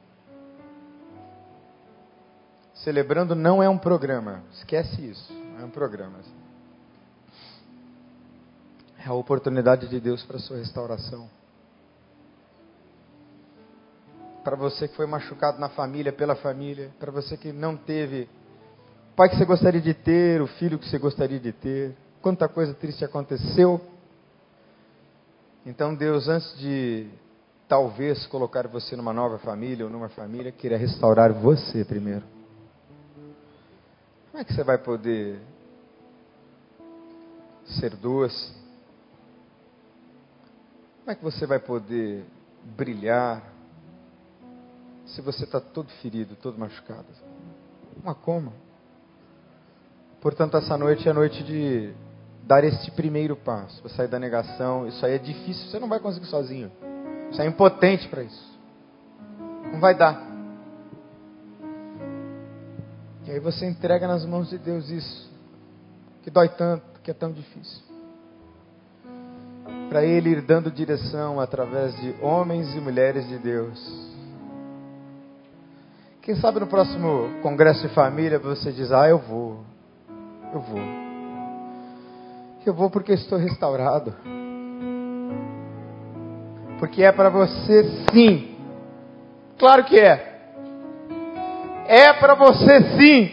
Celebrando 2.74 3.34
não 3.34 3.62
é 3.62 3.68
um 3.68 3.78
programa. 3.78 4.42
Esquece 4.52 5.02
isso. 5.02 5.32
Não 5.32 5.62
é 5.62 5.64
um 5.64 5.70
programa. 5.70 6.18
É 8.98 9.08
a 9.08 9.14
oportunidade 9.14 9.88
de 9.88 9.98
Deus 9.98 10.22
para 10.22 10.38
sua 10.38 10.58
restauração. 10.58 11.28
Para 14.46 14.54
você 14.54 14.86
que 14.86 14.94
foi 14.94 15.06
machucado 15.06 15.58
na 15.58 15.68
família, 15.68 16.12
pela 16.12 16.36
família, 16.36 16.92
para 17.00 17.10
você 17.10 17.36
que 17.36 17.52
não 17.52 17.76
teve 17.76 18.28
o 19.12 19.16
pai 19.16 19.28
que 19.28 19.36
você 19.36 19.44
gostaria 19.44 19.80
de 19.80 19.92
ter, 19.92 20.40
o 20.40 20.46
filho 20.46 20.78
que 20.78 20.88
você 20.88 20.98
gostaria 20.98 21.40
de 21.40 21.50
ter, 21.50 21.96
quanta 22.22 22.48
coisa 22.48 22.72
triste 22.72 23.04
aconteceu. 23.04 23.80
Então 25.66 25.92
Deus, 25.96 26.28
antes 26.28 26.56
de 26.58 27.08
talvez 27.66 28.24
colocar 28.28 28.68
você 28.68 28.94
numa 28.94 29.12
nova 29.12 29.36
família 29.38 29.84
ou 29.84 29.90
numa 29.90 30.10
família, 30.10 30.52
queria 30.52 30.78
restaurar 30.78 31.32
você 31.32 31.84
primeiro. 31.84 32.22
Como 34.30 34.40
é 34.40 34.44
que 34.44 34.54
você 34.54 34.62
vai 34.62 34.78
poder 34.78 35.40
ser 37.80 37.96
doce, 37.96 38.52
como 41.00 41.10
é 41.10 41.14
que 41.16 41.24
você 41.24 41.46
vai 41.46 41.58
poder 41.58 42.24
brilhar 42.76 43.55
se 45.06 45.20
você 45.20 45.44
está 45.44 45.60
todo 45.60 45.88
ferido, 46.02 46.36
todo 46.36 46.58
machucado? 46.58 47.06
Uma 48.02 48.14
coma. 48.14 48.52
Portanto, 50.20 50.56
essa 50.56 50.76
noite 50.76 51.06
é 51.06 51.10
a 51.10 51.14
noite 51.14 51.42
de 51.44 51.94
dar 52.42 52.64
este 52.64 52.90
primeiro 52.90 53.36
passo, 53.36 53.80
para 53.82 53.90
sair 53.90 54.08
da 54.08 54.18
negação. 54.18 54.86
Isso 54.86 55.04
aí 55.04 55.14
é 55.14 55.18
difícil, 55.18 55.68
você 55.68 55.78
não 55.78 55.88
vai 55.88 56.00
conseguir 56.00 56.26
sozinho. 56.26 56.70
Você 57.30 57.42
é 57.42 57.46
impotente 57.46 58.08
para 58.08 58.22
isso. 58.22 58.58
Não 59.72 59.80
vai 59.80 59.94
dar. 59.94 60.20
E 63.24 63.30
aí 63.30 63.40
você 63.40 63.66
entrega 63.66 64.06
nas 64.06 64.24
mãos 64.24 64.48
de 64.48 64.58
Deus 64.58 64.88
isso, 64.88 65.30
que 66.22 66.30
dói 66.30 66.48
tanto, 66.48 67.00
que 67.00 67.10
é 67.10 67.14
tão 67.14 67.32
difícil 67.32 67.86
para 69.88 70.04
Ele 70.04 70.30
ir 70.30 70.42
dando 70.42 70.70
direção 70.70 71.40
através 71.40 71.98
de 72.00 72.14
homens 72.20 72.74
e 72.74 72.80
mulheres 72.80 73.26
de 73.28 73.38
Deus. 73.38 74.05
Quem 76.26 76.34
sabe 76.34 76.58
no 76.58 76.66
próximo 76.66 77.40
congresso 77.40 77.86
de 77.86 77.94
família 77.94 78.36
você 78.40 78.72
diz: 78.72 78.90
Ah, 78.90 79.08
eu 79.08 79.16
vou, 79.16 79.60
eu 80.52 80.58
vou. 80.58 80.80
Eu 82.66 82.74
vou 82.74 82.90
porque 82.90 83.12
estou 83.12 83.38
restaurado. 83.38 84.12
Porque 86.80 87.04
é 87.04 87.12
para 87.12 87.28
você 87.28 87.84
sim. 88.12 88.56
Claro 89.56 89.84
que 89.84 90.00
é. 90.00 90.50
É 91.86 92.12
para 92.14 92.34
você 92.34 92.80
sim. 92.98 93.30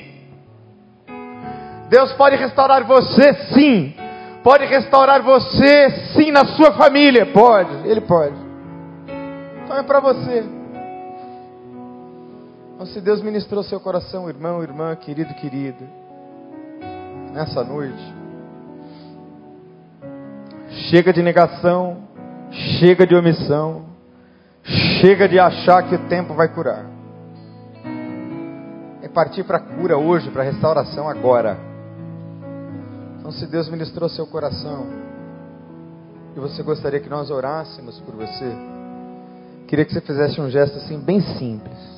Deus 1.89 2.13
pode 2.13 2.35
restaurar 2.35 2.83
você 2.83 3.33
sim 3.55 3.95
pode 4.43 4.65
restaurar 4.65 5.21
você, 5.23 5.89
sim, 6.13 6.29
na 6.29 6.45
sua 6.45 6.73
família. 6.73 7.25
Pode, 7.25 7.87
Ele 7.87 8.01
pode. 8.01 8.35
Então 9.63 9.77
é 9.77 9.83
para 9.83 10.01
você. 10.01 10.62
Então, 12.73 12.85
se 12.87 12.99
Deus 12.99 13.21
ministrou 13.21 13.63
seu 13.63 13.79
coração, 13.79 14.27
irmão, 14.27 14.63
irmã, 14.63 14.95
querido, 14.95 15.33
querida, 15.35 15.85
nessa 17.31 17.63
noite, 17.63 18.13
chega 20.89 21.13
de 21.13 21.21
negação, 21.21 22.07
chega 22.51 23.05
de 23.05 23.15
omissão, 23.15 23.85
chega 25.01 25.27
de 25.27 25.39
achar 25.39 25.83
que 25.83 25.95
o 25.95 26.07
tempo 26.07 26.33
vai 26.33 26.47
curar. 26.47 26.85
É 29.01 29.07
partir 29.07 29.43
para 29.43 29.57
a 29.57 29.61
cura 29.61 29.97
hoje, 29.97 30.31
para 30.31 30.41
a 30.41 30.45
restauração 30.45 31.07
agora. 31.07 31.57
Então, 33.19 33.31
se 33.31 33.45
Deus 33.45 33.69
ministrou 33.69 34.09
seu 34.09 34.25
coração 34.25 34.87
e 36.35 36.39
você 36.39 36.63
gostaria 36.63 36.99
que 36.99 37.09
nós 37.09 37.29
orássemos 37.29 37.99
por 37.99 38.15
você, 38.15 38.51
queria 39.67 39.85
que 39.85 39.93
você 39.93 40.01
fizesse 40.01 40.41
um 40.41 40.49
gesto 40.49 40.77
assim, 40.77 40.99
bem 40.99 41.21
simples. 41.21 41.92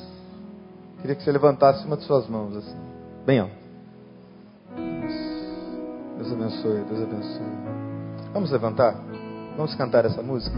Queria 1.00 1.14
que 1.14 1.22
você 1.22 1.30
levantasse 1.30 1.86
uma 1.86 1.96
de 1.96 2.04
suas 2.04 2.28
mãos, 2.28 2.56
assim, 2.56 2.76
bem 3.24 3.40
alto. 3.40 3.54
Deus 6.16 6.32
abençoe, 6.32 6.84
Deus 6.84 7.02
abençoe. 7.02 7.46
Vamos 8.32 8.50
levantar? 8.50 8.94
Vamos 9.56 9.74
cantar 9.74 10.04
essa 10.04 10.22
música? 10.22 10.56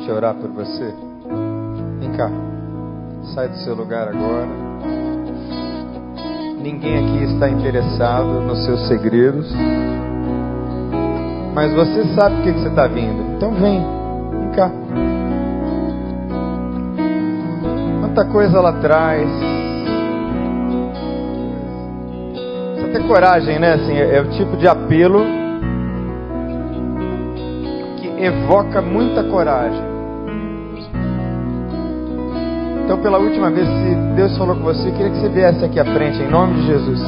Gente 0.00 0.10
orar 0.10 0.34
por 0.34 0.48
você. 0.50 0.94
Vem 1.98 2.12
cá. 2.12 2.30
Sai 3.34 3.48
do 3.48 3.56
seu 3.56 3.74
lugar 3.74 4.08
agora. 4.08 4.48
Ninguém 6.62 6.98
aqui 6.98 7.24
está 7.34 7.48
interessado 7.48 8.40
nos 8.40 8.64
seus 8.64 8.88
segredos. 8.88 9.50
Mas 11.54 11.72
você 11.74 12.04
sabe 12.14 12.36
o 12.36 12.42
que, 12.42 12.52
você 12.52 12.68
está 12.68 12.86
vindo. 12.86 13.36
Então 13.36 13.52
vem. 13.52 13.84
Vem 14.30 14.50
cá. 14.52 14.70
Quanta 18.00 18.24
coisa 18.26 18.60
lá 18.60 18.70
atrás. 18.70 19.28
Você 22.74 22.88
tem 22.92 23.06
coragem, 23.06 23.58
né? 23.58 23.74
Assim, 23.74 23.92
é, 23.92 24.16
é 24.16 24.20
o 24.22 24.30
tipo 24.30 24.56
de 24.56 24.66
apelo 24.66 25.20
que 27.98 28.24
evoca 28.24 28.80
muita 28.80 29.24
coragem. 29.24 29.89
Então, 32.90 33.00
pela 33.00 33.20
última 33.20 33.52
vez, 33.52 33.68
se 33.68 33.94
Deus 34.16 34.36
falou 34.36 34.56
com 34.56 34.64
você, 34.64 34.88
eu 34.88 34.92
queria 34.92 35.10
que 35.10 35.20
você 35.20 35.28
viesse 35.28 35.64
aqui 35.64 35.78
à 35.78 35.84
frente, 35.84 36.20
em 36.20 36.28
nome 36.28 36.54
de 36.54 36.66
Jesus. 36.66 37.00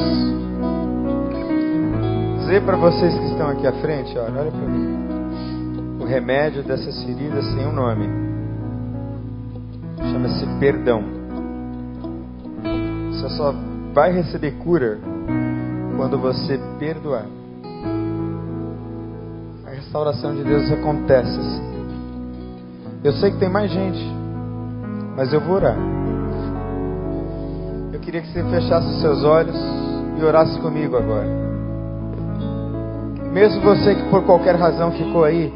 Dizer 2.39 2.61
para 2.61 2.77
vocês 2.77 3.13
que 3.13 3.25
estão 3.25 3.49
aqui 3.49 3.67
à 3.67 3.73
frente, 3.73 4.17
olha, 4.17 4.43
olha 4.43 4.51
para 4.51 4.65
mim. 4.65 5.99
O 5.99 6.05
remédio 6.05 6.63
dessas 6.63 7.03
feridas 7.03 7.45
tem 7.53 7.67
um 7.67 7.73
nome. 7.73 8.07
Chama-se 10.09 10.45
perdão. 10.57 11.03
Você 13.11 13.27
só 13.35 13.53
vai 13.93 14.13
receber 14.13 14.51
cura 14.63 14.99
quando 15.97 16.17
você 16.17 16.61
perdoar. 16.79 17.25
A 19.67 19.69
restauração 19.71 20.33
de 20.33 20.45
Deus 20.45 20.71
acontece 20.71 21.37
assim. 21.37 21.73
Eu 23.03 23.11
sei 23.11 23.31
que 23.31 23.37
tem 23.37 23.49
mais 23.49 23.69
gente 23.69 24.22
mas 25.15 25.31
eu 25.31 25.39
vou 25.39 25.55
orar. 25.55 25.77
Eu 27.91 27.99
queria 27.99 28.21
que 28.21 28.27
você 28.27 28.43
fechasse 28.43 28.87
os 28.87 29.01
seus 29.01 29.23
olhos 29.23 29.55
e 30.19 30.23
orasse 30.23 30.59
comigo 30.59 30.97
agora. 30.97 31.27
Mesmo 33.31 33.61
você 33.61 33.95
que 33.95 34.09
por 34.09 34.23
qualquer 34.23 34.55
razão 34.55 34.91
ficou 34.91 35.23
aí, 35.23 35.53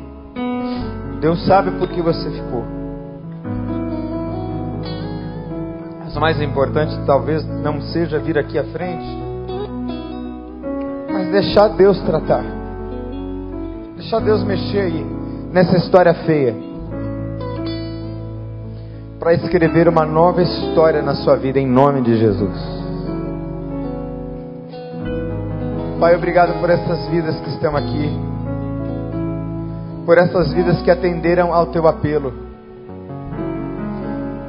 Deus 1.20 1.45
sabe 1.45 1.72
por 1.72 1.88
que 1.89 2.01
você 2.01 2.30
ficou. 2.30 2.64
Mas 6.03 6.16
o 6.16 6.20
mais 6.20 6.41
importante 6.41 6.97
talvez 7.05 7.45
não 7.45 7.82
seja 7.82 8.20
vir 8.20 8.38
aqui 8.38 8.58
à 8.58 8.64
frente, 8.66 9.05
mas 11.12 11.32
deixar 11.32 11.70
Deus 11.70 11.99
tratar. 12.01 12.43
Deixar 13.95 14.20
Deus 14.20 14.43
mexer 14.43 14.82
aí 14.82 15.05
nessa 15.51 15.78
história 15.78 16.14
feia 16.14 16.55
para 19.20 19.34
escrever 19.34 19.88
uma 19.88 20.05
nova 20.05 20.41
história 20.41 21.01
na 21.01 21.15
sua 21.15 21.36
vida, 21.36 21.59
em 21.59 21.68
nome 21.68 22.01
de 22.01 22.18
Jesus. 22.18 22.78
Pai, 25.99 26.15
obrigado 26.15 26.59
por 26.59 26.70
essas 26.70 27.07
vidas 27.07 27.39
que 27.39 27.49
estão 27.49 27.76
aqui, 27.76 28.11
por 30.05 30.18
essas 30.20 30.53
vidas 30.53 30.82
que 30.84 30.91
atenderam 30.91 31.51
ao 31.51 31.68
teu 31.68 31.88
apelo, 31.88 32.32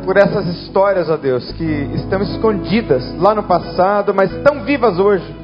por 0.05 0.19
essas 0.19 0.47
histórias, 0.47 1.09
ó 1.09 1.17
Deus, 1.17 1.51
que 1.53 1.91
estão 1.95 2.21
escondidas 2.23 3.03
lá 3.19 3.35
no 3.35 3.45
passado, 3.45 4.13
mas 4.15 4.31
tão 4.43 4.65
vivas 4.65 4.99
hoje. 4.99 5.35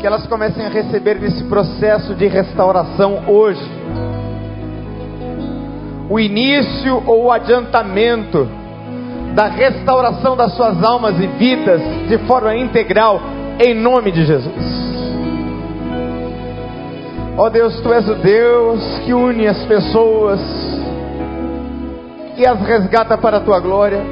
Que 0.00 0.06
elas 0.06 0.26
comecem 0.26 0.64
a 0.66 0.68
receber 0.68 1.20
nesse 1.20 1.44
processo 1.44 2.14
de 2.14 2.26
restauração 2.26 3.28
hoje 3.28 3.82
o 6.08 6.18
início 6.18 7.02
ou 7.06 7.24
o 7.24 7.32
adiantamento 7.32 8.48
da 9.34 9.46
restauração 9.46 10.36
das 10.36 10.54
suas 10.54 10.82
almas 10.82 11.18
e 11.18 11.26
vidas 11.26 11.80
de 12.08 12.18
forma 12.26 12.54
integral, 12.54 13.20
em 13.58 13.74
nome 13.74 14.12
de 14.12 14.24
Jesus. 14.24 14.82
Ó 17.36 17.46
oh 17.46 17.50
Deus, 17.50 17.80
Tu 17.80 17.92
és 17.92 18.08
o 18.08 18.14
Deus 18.16 18.98
que 19.04 19.14
une 19.14 19.46
as 19.46 19.64
pessoas 19.64 20.40
e 22.36 22.46
as 22.46 22.60
resgata 22.60 23.16
para 23.16 23.38
a 23.38 23.40
Tua 23.40 23.58
glória. 23.58 24.02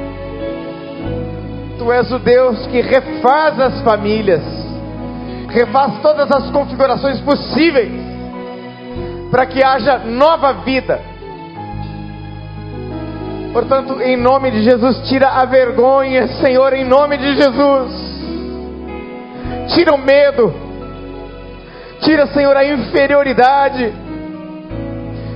Tu 1.77 1.91
és 1.91 2.11
o 2.11 2.17
Deus 2.17 2.65
que 2.67 2.81
refaz 2.81 3.59
as 3.59 3.81
famílias, 3.81 4.41
refaz 5.49 5.99
todas 6.01 6.31
as 6.31 6.49
configurações 6.49 7.21
possíveis 7.21 7.91
para 9.29 9.45
que 9.45 9.63
haja 9.63 9.99
nova 9.99 10.53
vida 10.53 11.10
Portanto, 13.53 14.01
em 14.01 14.15
nome 14.15 14.49
de 14.49 14.63
Jesus, 14.63 15.09
tira 15.09 15.27
a 15.29 15.45
vergonha, 15.45 16.27
Senhor, 16.39 16.73
em 16.73 16.85
nome 16.85 17.17
de 17.17 17.35
Jesus. 17.35 18.11
Tira 19.73 19.93
o 19.93 19.97
medo. 19.97 20.53
Tira, 22.01 22.27
Senhor, 22.27 22.55
a 22.55 22.63
inferioridade. 22.65 23.93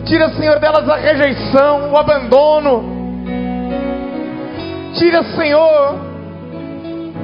Tira, 0.05 0.30
Senhor, 0.30 0.59
delas 0.59 0.88
a 0.88 0.95
rejeição, 0.95 1.91
o 1.91 1.97
abandono. 1.97 2.95
Tira, 4.93 5.24
Senhor, 5.36 5.95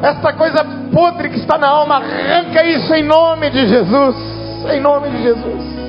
essa 0.04 0.34
coisa 0.34 0.66
podre 0.94 1.30
que 1.30 1.38
está 1.38 1.58
na 1.58 1.70
alma. 1.70 1.98
Arranca 1.98 2.66
isso 2.66 2.94
em 2.94 3.04
nome 3.04 3.50
de 3.50 3.68
Jesus. 3.68 4.16
Em 4.74 4.82
nome 4.82 5.10
de 5.10 5.24
Jesus 5.24 5.81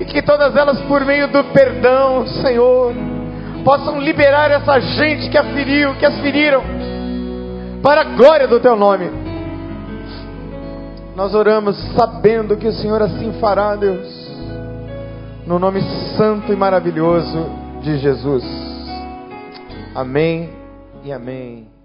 e 0.00 0.04
que 0.06 0.22
todas 0.22 0.56
elas, 0.56 0.80
por 0.82 1.04
meio 1.04 1.28
do 1.28 1.44
perdão, 1.52 2.26
Senhor, 2.26 2.94
possam 3.62 4.00
liberar 4.00 4.50
essa 4.50 4.80
gente 4.80 5.28
que 5.28 5.36
a 5.36 5.44
feriu, 5.44 5.94
que 5.96 6.06
as 6.06 6.18
feriram, 6.20 6.62
para 7.82 8.00
a 8.00 8.04
glória 8.04 8.48
do 8.48 8.58
Teu 8.58 8.74
nome. 8.74 9.10
Nós 11.14 11.34
oramos 11.34 11.76
sabendo 11.94 12.56
que 12.56 12.66
o 12.66 12.72
Senhor 12.72 13.02
assim 13.02 13.34
fará, 13.40 13.76
Deus, 13.76 14.08
no 15.46 15.58
nome 15.58 15.82
santo 16.16 16.50
e 16.50 16.56
maravilhoso 16.56 17.46
de 17.82 17.98
Jesus. 17.98 18.44
Amém 19.94 20.50
e 21.04 21.12
amém. 21.12 21.79